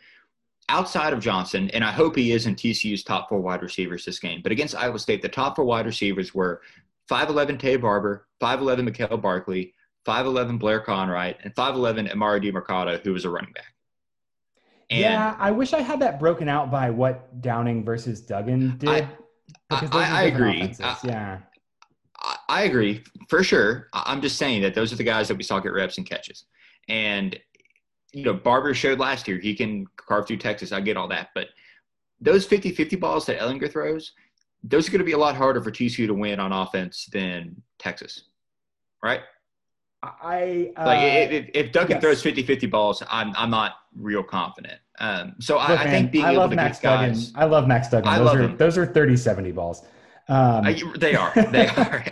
[0.69, 4.19] outside of Johnston, and I hope he is in TCU's top four wide receivers this
[4.19, 4.41] game.
[4.43, 6.63] But against Iowa State, the top four wide receivers were
[7.11, 9.75] 5'11 Taye Barber, 5'11 Mikael Barkley,
[10.07, 13.75] 5'11 Blair Conwright, and 5'11 Emari Demercado, who was a running back.
[14.91, 18.89] And yeah, I wish I had that broken out by what Downing versus Duggan did.
[18.89, 19.09] I,
[19.71, 20.73] I, I agree.
[20.81, 21.39] I, yeah.
[22.49, 23.89] I, agree for sure.
[23.93, 26.45] I'm just saying that those are the guys that we saw get reps and catches.
[26.89, 27.39] And,
[28.13, 30.73] you know, Barber showed last year he can carve through Texas.
[30.73, 31.31] I get all that.
[31.35, 31.49] But
[32.21, 34.13] those 50 50 balls that Ehlinger throws,
[34.63, 37.61] those are going to be a lot harder for TCU to win on offense than
[37.79, 38.25] Texas.
[39.03, 39.21] Right?
[40.23, 42.03] I uh, like if, if Duggan yes.
[42.03, 44.79] throws 50 50 balls, I'm, I'm not real confident.
[44.99, 47.21] Um, so Look, I, I, think being I love Max Duggan.
[47.35, 48.09] I love Max Duggan.
[48.09, 48.57] I those love are him.
[48.57, 49.83] those are 30 70 balls.
[50.29, 51.33] Um, I, they are.
[51.51, 52.05] They are.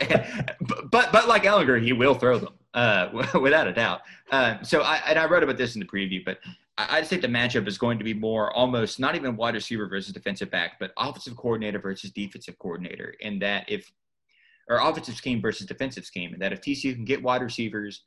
[0.91, 4.03] but but like Ehlinger, he will throw them uh, without a doubt.
[4.31, 6.39] Um, so I and I wrote about this in the preview, but
[6.77, 9.87] I, I think the matchup is going to be more almost not even wide receiver
[9.89, 13.15] versus defensive back, but offensive coordinator versus defensive coordinator.
[13.21, 13.91] In that if
[14.69, 18.05] or offensive scheme versus defensive scheme, and that if TCU can get wide receivers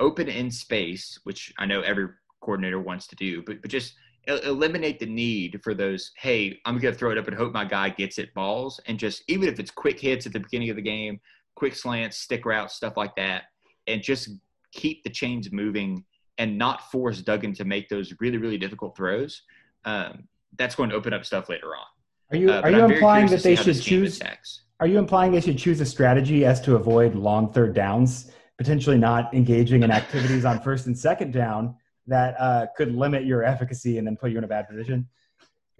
[0.00, 2.08] open in space, which I know every
[2.40, 3.94] coordinator wants to do, but but just
[4.26, 6.12] eliminate the need for those.
[6.16, 9.22] Hey, I'm gonna throw it up and hope my guy gets it balls, and just
[9.28, 11.20] even if it's quick hits at the beginning of the game,
[11.54, 13.44] quick slants, stick routes, stuff like that,
[13.86, 14.30] and just
[14.72, 16.04] keep the chains moving
[16.38, 19.42] and not force Duggan to make those really really difficult throws.
[19.84, 21.86] Um, that's going to open up stuff later on.
[22.30, 24.20] Are you uh, are you I'm implying that they should choose?
[24.82, 28.98] Are you implying they should choose a strategy as to avoid long third downs, potentially
[28.98, 31.76] not engaging in activities on first and second down
[32.08, 35.08] that uh, could limit your efficacy and then put you in a bad position?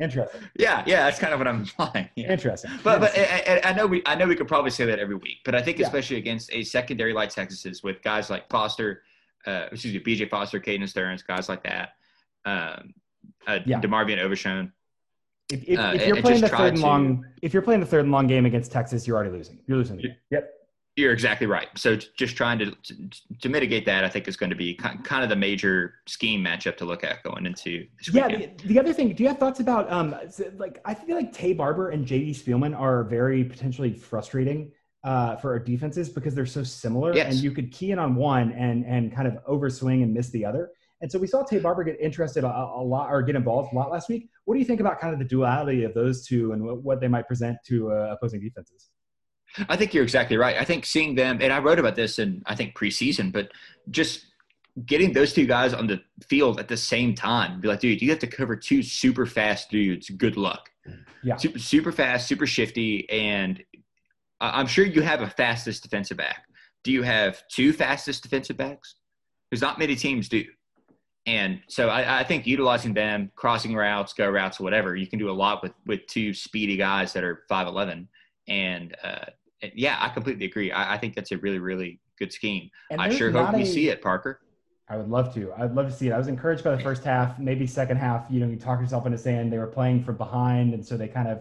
[0.01, 0.43] Interesting.
[0.57, 2.11] Yeah, yeah, that's kind of what I'm implying.
[2.15, 2.31] Yeah.
[2.31, 2.71] Interesting.
[2.85, 5.39] But but I, I, know we I know we could probably say that every week,
[5.45, 5.87] but I think yeah.
[5.87, 9.03] especially against a secondary like Texas's with guys like Foster,
[9.49, 10.27] uh, excuse me, B.J.
[10.27, 11.95] Foster, Caden Sterns, guys like that,
[12.45, 12.95] um,
[13.49, 13.81] uh, yeah.
[13.81, 14.73] DeMarvion Overshown.
[15.53, 18.05] If, if, uh, if you're playing the third and long, if you're playing the third
[18.05, 19.61] and long game against Texas, you're already losing.
[19.67, 20.17] You're losing the game.
[20.31, 20.51] Yep.
[20.97, 21.69] You're exactly right.
[21.75, 25.23] So just trying to, to, to mitigate that, I think is going to be kind
[25.23, 28.29] of the major scheme matchup to look at going into this yeah.
[28.29, 30.15] The, the, other thing, do you have thoughts about um
[30.57, 34.71] like I feel like Taye Barber and JD Spielman are very potentially frustrating
[35.05, 37.33] uh, for our defenses because they're so similar, yes.
[37.33, 40.45] and you could key in on one and and kind of overswing and miss the
[40.45, 40.71] other.
[41.03, 43.77] And so we saw Taye Barber get interested a, a, lot or get involved a
[43.77, 44.29] lot last week.
[44.45, 47.01] What do you think about kind of the duality of those two and what, what
[47.01, 48.89] they might present to uh, opposing defenses?
[49.69, 50.57] I think you're exactly right.
[50.57, 53.51] I think seeing them, and I wrote about this in I think preseason, but
[53.91, 54.27] just
[54.87, 58.09] getting those two guys on the field at the same time, be like, dude, you
[58.11, 60.09] have to cover two super fast dudes.
[60.09, 60.71] Good luck.
[61.23, 61.37] Yeah.
[61.37, 63.63] Super, super fast, super shifty, and
[64.41, 66.45] I'm sure you have a fastest defensive back.
[66.85, 68.95] Do you have two fastest defensive backs?
[69.51, 70.45] There's not many teams do.
[71.27, 75.31] And so I, I, think utilizing them, crossing routes, go routes, whatever, you can do
[75.31, 78.09] a lot with with two speedy guys that are five eleven.
[78.49, 79.27] And uh,
[79.75, 80.73] yeah, I completely agree.
[80.73, 82.71] I, I, think that's a really, really good scheme.
[82.99, 84.41] I sure hope we see it, Parker.
[84.89, 85.53] I would love to.
[85.57, 86.13] I'd love to see it.
[86.13, 88.27] I was encouraged by the first half, maybe second half.
[88.29, 91.09] You know, you talk yourself into saying they were playing from behind, and so they
[91.09, 91.41] kind of.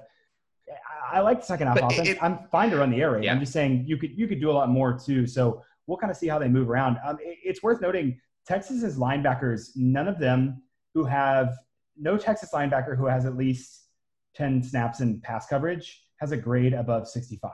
[1.11, 2.09] I, I like the second half but offense.
[2.09, 3.23] It, I'm fine to run the air raid.
[3.23, 3.33] Yeah.
[3.33, 5.25] I'm just saying you could you could do a lot more too.
[5.25, 6.97] So we'll kind of see how they move around.
[7.03, 9.69] Um, it, it's worth noting Texas's linebackers.
[9.75, 10.61] None of them
[10.93, 11.55] who have
[11.97, 13.85] no Texas linebacker who has at least
[14.35, 17.51] ten snaps in pass coverage has a grade above 65.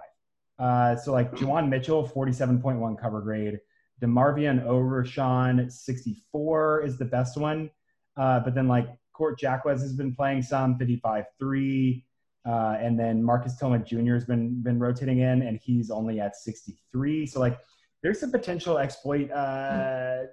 [0.60, 3.60] Uh, so like Juwan Mitchell, 47.1 cover grade.
[4.02, 7.70] DeMarvion Overshown, 64 is the best one.
[8.16, 12.04] Uh, but then like Cort Jaquess has been playing some, 55.3.
[12.46, 14.14] Uh, and then Marcus Tillman Jr.
[14.14, 17.26] has been been rotating in, and he's only at 63.
[17.26, 17.60] So like,
[18.02, 19.30] there's some potential exploit.
[19.32, 20.24] Uh,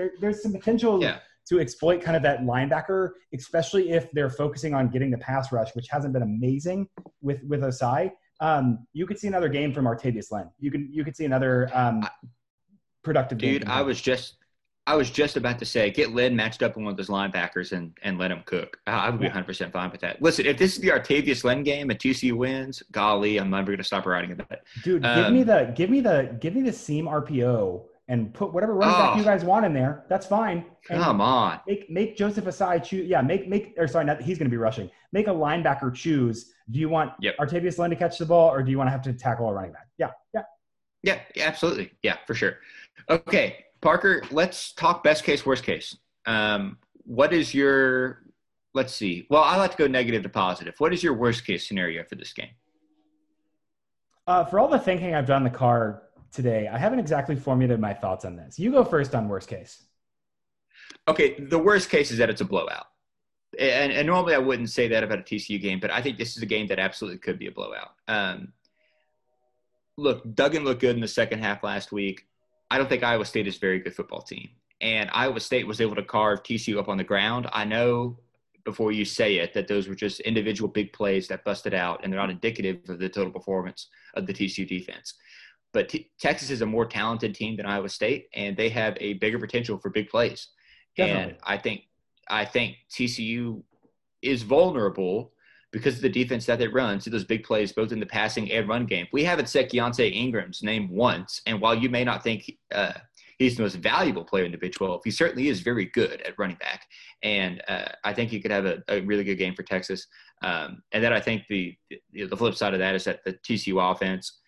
[0.00, 1.18] there, there's some potential yeah.
[1.48, 5.74] to exploit kind of that linebacker, especially if they're focusing on getting the pass rush,
[5.74, 6.88] which hasn't been amazing
[7.22, 10.48] with with Ossai um, you could see another game from Artavius Lynn.
[10.58, 12.06] You could you could see another um,
[13.04, 13.66] productive dude.
[13.66, 14.36] I was just
[14.86, 17.72] I was just about to say get Lynn matched up with one of those linebackers
[17.72, 18.78] and and let him cook.
[18.86, 20.22] I would be 100 percent fine with that.
[20.22, 23.78] Listen, if this is the Artavius Lynn game and TCU wins, golly, I'm never going
[23.78, 24.62] to stop writing about it.
[24.82, 28.52] Dude, um, give me the give me the give me the seam RPO and put
[28.52, 29.24] whatever running oh, back you oh.
[29.24, 30.04] guys want in there.
[30.08, 30.64] That's fine.
[30.90, 31.60] And come on.
[31.66, 33.08] Make make Joseph Ossai choose.
[33.08, 34.90] Yeah, make make or sorry, not he's going to be rushing.
[35.12, 36.52] Make a linebacker choose.
[36.70, 37.36] Do you want yep.
[37.38, 39.52] Artavius Lynn to catch the ball, or do you want to have to tackle a
[39.52, 39.86] running back?
[39.96, 40.42] Yeah, yeah,
[41.04, 41.92] yeah, yeah absolutely.
[42.02, 42.58] Yeah, for sure.
[43.08, 44.22] Okay, Parker.
[44.32, 45.96] Let's talk best case, worst case.
[46.26, 48.22] Um, what is your?
[48.74, 49.26] Let's see.
[49.30, 50.74] Well, I like to go negative to positive.
[50.78, 52.50] What is your worst case scenario for this game?
[54.26, 56.02] Uh, for all the thinking I've done in the car
[56.32, 56.68] today.
[56.68, 58.58] I haven't exactly formulated my thoughts on this.
[58.58, 59.84] You go first on worst case.
[61.08, 62.86] Okay, the worst case is that it's a blowout.
[63.58, 66.36] And, and, normally I wouldn't say that about a TCU game, but I think this
[66.36, 67.94] is a game that absolutely could be a blowout.
[68.06, 68.52] Um,
[69.96, 72.26] look, Duggan looked good in the second half last week.
[72.70, 74.50] I don't think Iowa State is a very good football team.
[74.80, 77.48] And Iowa State was able to carve TCU up on the ground.
[77.52, 78.18] I know
[78.64, 82.12] before you say it that those were just individual big plays that busted out and
[82.12, 85.14] they're not indicative of the total performance of the TCU defense.
[85.72, 89.14] But T- Texas is a more talented team than Iowa State, and they have a
[89.14, 90.48] bigger potential for big plays.
[90.96, 91.32] Definitely.
[91.32, 91.82] And I think
[92.28, 93.62] I think TCU
[94.22, 95.32] is vulnerable
[95.72, 98.50] because of the defense that it runs to those big plays, both in the passing
[98.50, 99.06] and run game.
[99.12, 102.92] We haven't said Keaontay Ingram's name once, and while you may not think uh,
[103.38, 106.38] he's the most valuable player in the Big 12, he certainly is very good at
[106.38, 106.86] running back.
[107.22, 110.06] And uh, I think he could have a, a, really good game for Texas.
[110.42, 111.74] Um, and then I think the,
[112.12, 114.39] the the flip side of that is that the TCU offense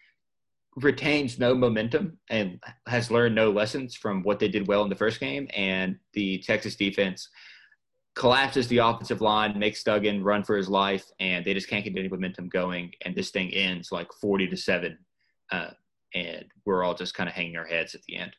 [0.76, 4.96] retains no momentum and has learned no lessons from what they did well in the
[4.96, 5.48] first game.
[5.54, 7.28] And the Texas defense
[8.14, 11.96] collapses the offensive line, makes Duggan run for his life, and they just can't get
[11.96, 12.92] any momentum going.
[13.02, 14.98] And this thing ends like 40 to 7.
[15.50, 15.70] Uh,
[16.14, 18.34] and we're all just kind of hanging our heads at the end.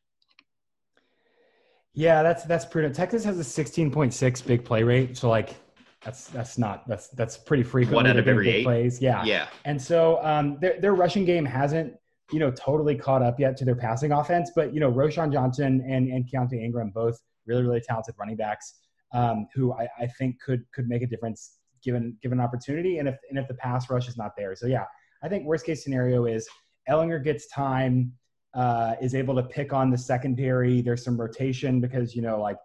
[1.95, 2.95] Yeah, that's that's prudent.
[2.95, 5.55] Texas has a 16.6 big play rate, so like
[6.03, 7.95] that's that's not that's that's pretty frequent.
[7.95, 8.99] One out of every eight plays.
[8.99, 9.47] Yeah, yeah.
[9.65, 11.93] And so um, their their rushing game hasn't
[12.31, 14.51] you know, totally caught up yet to their passing offense.
[14.55, 18.75] But, you know, Roschon Johnson and, and Keaontay Ingram, both really, really talented running backs
[19.13, 23.17] um, who I, I think could could make a difference given given opportunity and if
[23.29, 24.55] and if the pass rush is not there.
[24.55, 24.85] So yeah,
[25.21, 26.47] I think worst case scenario is
[26.89, 28.13] Ehlinger gets time,
[28.53, 30.81] uh, is able to pick on the secondary.
[30.81, 32.57] There's some rotation because, you know, like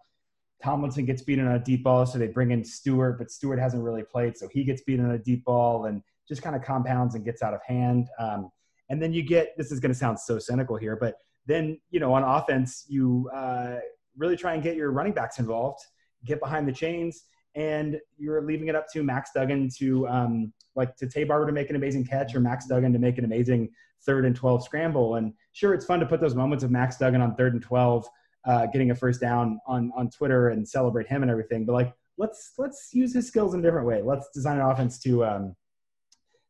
[0.61, 3.81] Tomlinson gets beaten on a deep ball, so they bring in Stewart, but Stewart hasn't
[3.81, 7.15] really played, so he gets beaten on a deep ball and just kind of compounds
[7.15, 8.07] and gets out of hand.
[8.19, 8.49] Um,
[8.89, 11.15] and then you get this is going to sound so cynical here, but
[11.45, 13.77] then you know on offense you uh,
[14.17, 15.79] really try and get your running backs involved,
[16.25, 17.23] get behind the chains,
[17.55, 21.51] and you're leaving it up to Max Duggan to um, like to Taye Barber to
[21.51, 23.69] make an amazing catch or Max Duggan to make an amazing
[24.05, 25.15] third and 12 scramble.
[25.15, 28.07] And sure, it's fun to put those moments of Max Duggan on third and 12,
[28.45, 31.65] uh, getting a first down on, on Twitter and celebrate him and everything.
[31.65, 34.01] But like, let's, let's use his skills in a different way.
[34.01, 35.55] Let's design an offense to um,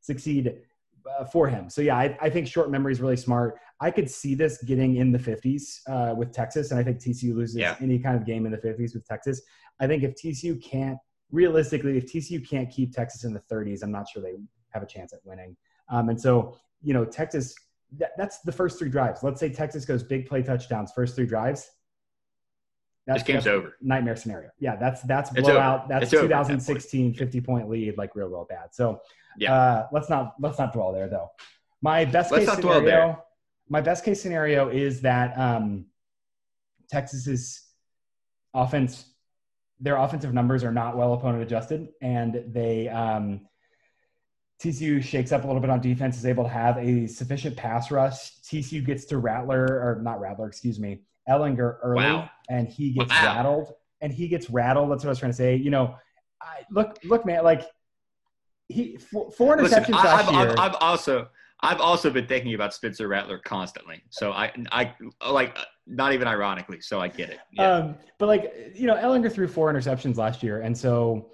[0.01, 0.53] succeed
[1.17, 1.69] uh, for him.
[1.69, 3.59] So yeah, I, I, think short memory is really smart.
[3.81, 7.35] I could see this getting in the 50s uh, with Texas, and I think TCU
[7.35, 7.75] loses yeah.
[7.79, 9.41] any kind of game in the 50s with Texas.
[9.79, 10.97] I think if TCU can't
[11.31, 14.35] realistically, if TCU can't keep Texas in the 30s, I'm not sure they
[14.69, 15.55] have a chance at winning.
[15.89, 17.55] Um, and so, you know, Texas,
[17.97, 19.23] that, that's the first three drives.
[19.23, 21.69] Let's say Texas goes big play touchdowns, first three drives.
[23.09, 23.75] That's, this game's over.
[23.81, 24.51] Nightmare scenario.
[24.59, 25.89] Yeah, that's that's blowout.
[25.89, 28.75] That's it's 2016 50 point lead, like real, real bad.
[28.75, 29.01] So
[29.35, 31.31] yeah, uh, let's not let's not dwell there though.
[31.81, 33.23] My best let's case scenario.
[33.67, 35.87] My best case scenario is that um,
[36.91, 37.63] Texas's
[38.53, 39.05] offense
[39.79, 43.41] their offensive numbers are not well opponent adjusted, and they um,
[44.61, 47.89] TCU shakes up a little bit on defense, is able to have a sufficient pass
[47.89, 48.39] rush.
[48.41, 50.99] TCU gets to Rattler or not Rattler, excuse me,
[51.29, 52.29] Ehlinger early, wow.
[52.49, 53.35] and he gets wow.
[53.35, 53.73] rattled.
[54.01, 54.89] And he gets rattled.
[54.91, 55.57] That's what I was trying to say.
[55.57, 55.93] You know,
[56.41, 57.63] I, look, look, man, like
[58.69, 60.49] he four, four interceptions Listen, last I've, year.
[60.51, 61.27] I've, I've also
[61.61, 64.01] I've also been thinking about Spencer Rattler constantly.
[64.09, 64.93] So I, I
[65.29, 65.57] like
[65.87, 66.79] not even ironically.
[66.81, 67.39] So I get it.
[67.51, 67.71] Yeah.
[67.71, 71.31] Um, but like you know, Ehlinger threw four interceptions last year, and so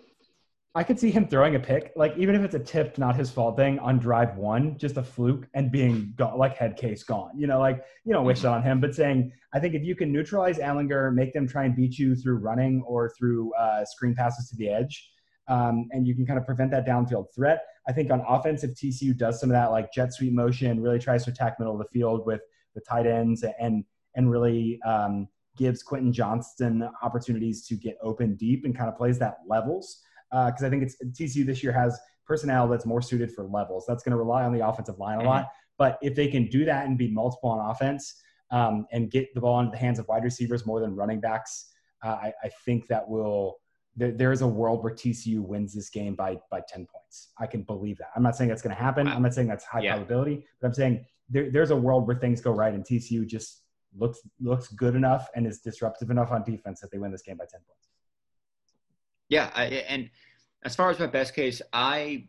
[0.76, 3.32] I could see him throwing a pick, like even if it's a tipped, not his
[3.32, 7.32] fault thing on drive one, just a fluke, and being gone, like head case gone.
[7.38, 8.55] You know, like you know, wish mm-hmm.
[8.55, 11.76] on him, but saying I think if you can neutralize Ehlinger, make them try and
[11.76, 15.09] beat you through running or through uh, screen passes to the edge
[15.47, 17.63] um, and you can kind of prevent that downfield threat.
[17.88, 20.99] I think on offense, if TCU does some of that like jet sweep motion, really
[20.99, 22.41] tries to attack middle of the field with
[22.73, 23.84] the tight ends and
[24.15, 29.19] and really um, gives Quentin Johnston opportunities to get open deep and kind of plays
[29.19, 30.01] that levels
[30.32, 33.86] because uh, I think it's TCU this year has personnel that's more suited for levels.
[33.88, 35.28] That's going to rely on the offensive line a mm-hmm.
[35.28, 35.49] lot.
[35.78, 38.15] But if they can do that and be multiple on offense
[38.51, 41.71] um, and get the ball into the hands of wide receivers more than running backs,
[42.03, 43.57] uh, I, I think that will
[43.97, 47.30] there, there is a world where TCU wins this game by by 10 points.
[47.39, 48.09] I can believe that.
[48.15, 49.07] I'm not saying that's going to happen.
[49.07, 49.93] I'm not saying that's high yeah.
[49.93, 53.63] probability, but I'm saying there, there's a world where things go right and TCU just
[53.97, 57.38] looks looks good enough and is disruptive enough on defense that they win this game
[57.38, 57.89] by 10 points.
[59.30, 60.09] Yeah, I, and
[60.63, 62.28] as far as my best case, I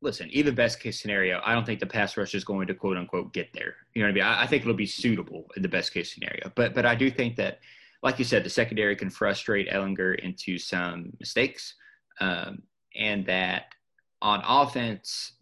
[0.00, 0.28] listen.
[0.30, 3.32] Even best case scenario, I don't think the pass rush is going to quote unquote
[3.32, 3.76] get there.
[3.94, 4.24] You know what I mean?
[4.24, 7.10] I, I think it'll be suitable in the best case scenario, but but I do
[7.10, 7.60] think that
[8.02, 11.74] like you said, the secondary can frustrate Ehlinger into some mistakes,
[12.20, 12.62] um,
[12.96, 13.74] and that
[14.22, 15.32] on offense,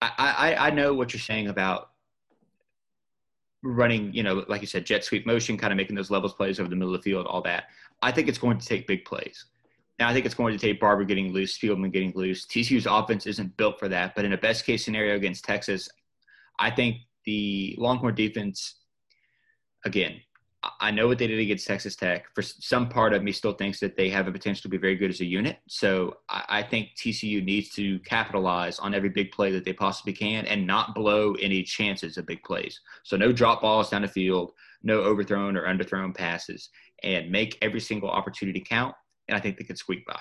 [0.00, 1.90] I, I, I know what you're saying about
[3.62, 6.58] running, you know, like you said, jet sweep motion, kind of making those levels plays
[6.58, 7.64] over the middle of the field, all that.
[8.02, 9.46] I think it's going to take big plays.
[9.98, 12.46] Now, I think it's going to take Barber getting loose, Spielman getting loose.
[12.46, 15.88] TCU's offense isn't built for that, but in a best case scenario against Texas,
[16.58, 18.80] I think the Longhorn defense,
[19.84, 20.20] again,
[20.80, 22.26] I know what they did against Texas Tech.
[22.34, 24.94] For some part of me still thinks that they have a potential to be very
[24.94, 25.58] good as a unit.
[25.66, 30.46] So I, think TCU needs to capitalize on every big play that they possibly can
[30.46, 32.80] and not blow any chances of big plays.
[33.02, 34.52] So no drop balls down the field,
[34.84, 36.70] no overthrown or underthrown passes,
[37.02, 38.94] and make every single opportunity count.
[39.32, 40.20] And I think they could squeak by.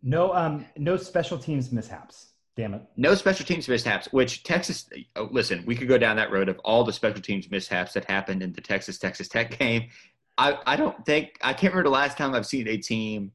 [0.00, 2.28] No, um, no special teams mishaps.
[2.56, 2.82] Damn it.
[2.96, 6.56] No special teams mishaps, which Texas, oh, listen, we could go down that road of
[6.60, 9.88] all the special teams mishaps that happened in the Texas Texas Tech game.
[10.38, 13.32] I, I don't think, I can't remember the last time I've seen a team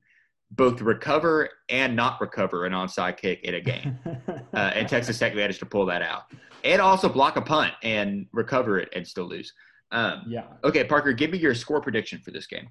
[0.51, 3.99] both recover and not recover an onside kick in a game.
[4.53, 6.31] uh, and Texas Tech managed to pull that out.
[6.63, 9.51] And also block a punt and recover it and still lose.
[9.91, 10.45] Um, yeah.
[10.63, 12.69] Okay, Parker, give me your score prediction for this game.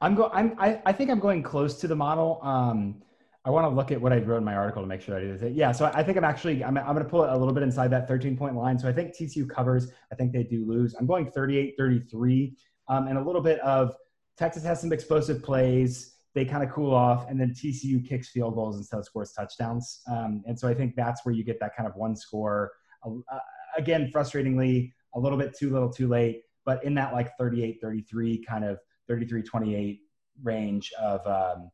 [0.00, 0.30] I'm going.
[0.32, 0.54] I'm.
[0.58, 2.38] I, I think I'm going close to the model.
[2.42, 3.02] Um,
[3.46, 5.20] I want to look at what I wrote in my article to make sure I
[5.20, 5.52] do this.
[5.54, 7.62] Yeah, so I think I'm actually I'm, I'm going to pull it a little bit
[7.62, 8.78] inside that 13 point line.
[8.78, 9.92] So I think TCU covers.
[10.12, 10.96] I think they do lose.
[10.98, 12.54] I'm going 38-33,
[12.88, 13.94] um, and a little bit of
[14.36, 16.16] Texas has some explosive plays.
[16.34, 20.02] They kind of cool off, and then TCU kicks field goals instead of scores touchdowns.
[20.10, 22.72] Um, and so I think that's where you get that kind of one score.
[23.06, 23.38] Uh,
[23.78, 28.64] again, frustratingly, a little bit too little, too late, but in that like 38-33 kind
[28.64, 28.78] of
[29.08, 30.00] 33-28
[30.42, 31.26] range of.
[31.26, 31.70] Um,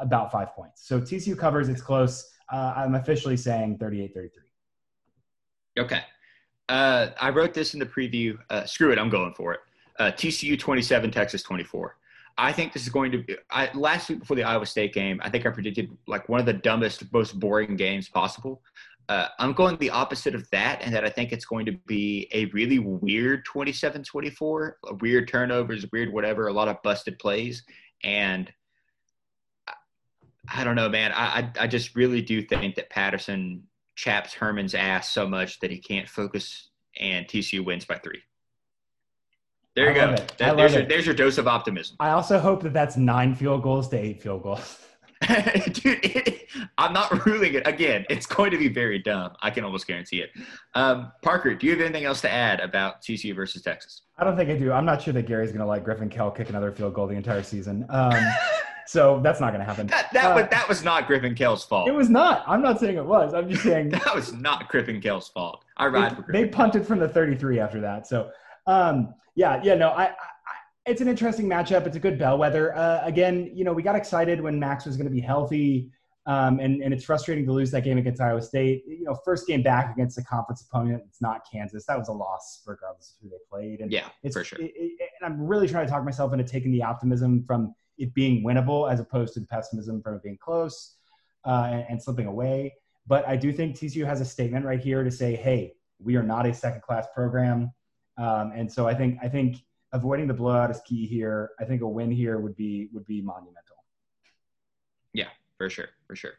[0.00, 0.86] about five points.
[0.86, 2.30] So TCU covers, it's close.
[2.52, 4.42] Uh, I'm officially saying 38 33.
[5.78, 6.00] Okay.
[6.68, 8.38] Uh, I wrote this in the preview.
[8.48, 9.60] Uh, screw it, I'm going for it.
[9.98, 11.96] Uh, TCU 27, Texas 24.
[12.38, 13.36] I think this is going to be.
[13.50, 16.46] I, last week before the Iowa State game, I think I predicted like one of
[16.46, 18.62] the dumbest, most boring games possible.
[19.08, 22.28] Uh, I'm going the opposite of that, and that I think it's going to be
[22.32, 27.64] a really weird 27 24, weird turnovers, weird whatever, a lot of busted plays.
[28.04, 28.52] And
[30.48, 31.12] I don't know, man.
[31.12, 33.64] I, I, I just really do think that Patterson
[33.96, 38.22] chaps Herman's ass so much that he can't focus, and TCU wins by three.
[39.76, 40.16] There you go.
[40.38, 41.96] That, there's, your, there's your dose of optimism.
[42.00, 44.78] I also hope that that's nine field goals to eight field goals.
[45.72, 46.48] Dude, it,
[46.78, 47.66] I'm not ruling it.
[47.66, 49.32] Again, it's going to be very dumb.
[49.42, 50.30] I can almost guarantee it.
[50.74, 54.02] Um, Parker, do you have anything else to add about TCU versus Texas?
[54.18, 54.72] I don't think I do.
[54.72, 57.14] I'm not sure that Gary's going to let Griffin Kell kick another field goal the
[57.14, 57.84] entire season.
[57.90, 58.14] Um,
[58.86, 59.86] so that's not going to happen.
[59.88, 61.86] That, that, uh, was, that was not Griffin Kell's fault.
[61.86, 62.42] It was not.
[62.46, 63.34] I'm not saying it was.
[63.34, 63.88] I'm just saying.
[63.90, 65.64] that was not Griffin Kell's fault.
[65.76, 66.42] I ride they, for Griffin.
[66.42, 68.06] They punted from the 33 after that.
[68.06, 68.30] So,
[68.66, 70.14] um, yeah, yeah, no, I, I
[70.90, 71.86] it's an interesting matchup.
[71.86, 72.76] It's a good bellwether.
[72.76, 75.92] Uh, again, you know, we got excited when Max was going to be healthy,
[76.26, 78.82] um, and and it's frustrating to lose that game against Iowa State.
[78.86, 81.04] You know, first game back against a conference opponent.
[81.06, 81.86] It's not Kansas.
[81.86, 83.80] That was a loss, regardless of who they played.
[83.80, 84.58] And yeah, it's, for sure.
[84.60, 88.12] It, it, and I'm really trying to talk myself into taking the optimism from it
[88.12, 90.96] being winnable as opposed to the pessimism from it being close
[91.46, 92.74] uh, and, and slipping away.
[93.06, 96.22] But I do think TCU has a statement right here to say, "Hey, we are
[96.24, 97.70] not a second class program."
[98.18, 99.56] Um, and so I think I think
[99.92, 101.50] avoiding the blowout is key here.
[101.60, 103.84] I think a win here would be would be monumental.
[105.12, 105.28] Yeah,
[105.58, 106.34] for sure, for sure.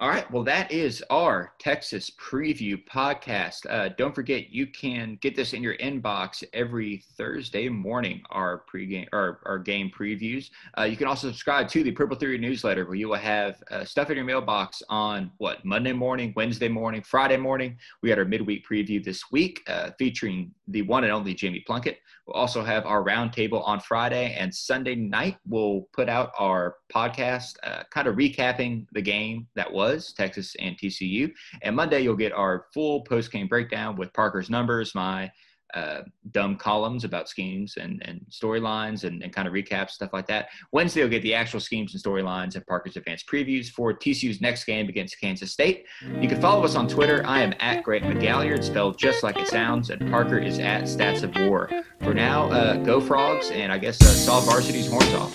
[0.00, 0.30] All right.
[0.30, 3.66] Well, that is our Texas preview podcast.
[3.68, 8.22] Uh, don't forget, you can get this in your inbox every Thursday morning.
[8.30, 10.50] Our pregame or our game previews.
[10.78, 13.84] Uh, you can also subscribe to the Purple Theory newsletter, where you will have uh,
[13.84, 17.76] stuff in your mailbox on what Monday morning, Wednesday morning, Friday morning.
[18.00, 21.98] We had our midweek preview this week, uh, featuring the one and only Jamie Plunkett.
[22.26, 25.36] We'll also have our roundtable on Friday and Sunday night.
[25.46, 30.76] We'll put out our podcast, uh, kind of recapping the game that was Texas and
[30.76, 31.30] TCU.
[31.62, 35.30] And Monday, you'll get our full post game breakdown with Parker's numbers, my
[35.74, 36.00] uh,
[36.30, 40.48] dumb columns about schemes and, and storylines and, and kind of recaps, stuff like that.
[40.72, 44.64] Wednesday, you'll get the actual schemes and storylines and Parker's advanced previews for TCU's next
[44.64, 45.86] game against Kansas State.
[46.20, 47.22] You can follow us on Twitter.
[47.26, 51.22] I am at Grant McGalliard, spelled just like it sounds, and Parker is at Stats
[51.22, 51.70] of War.
[52.02, 55.34] For now, uh, go Frogs, and I guess uh, saw Varsity's horns off.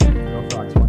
[0.00, 0.87] Go Frogs.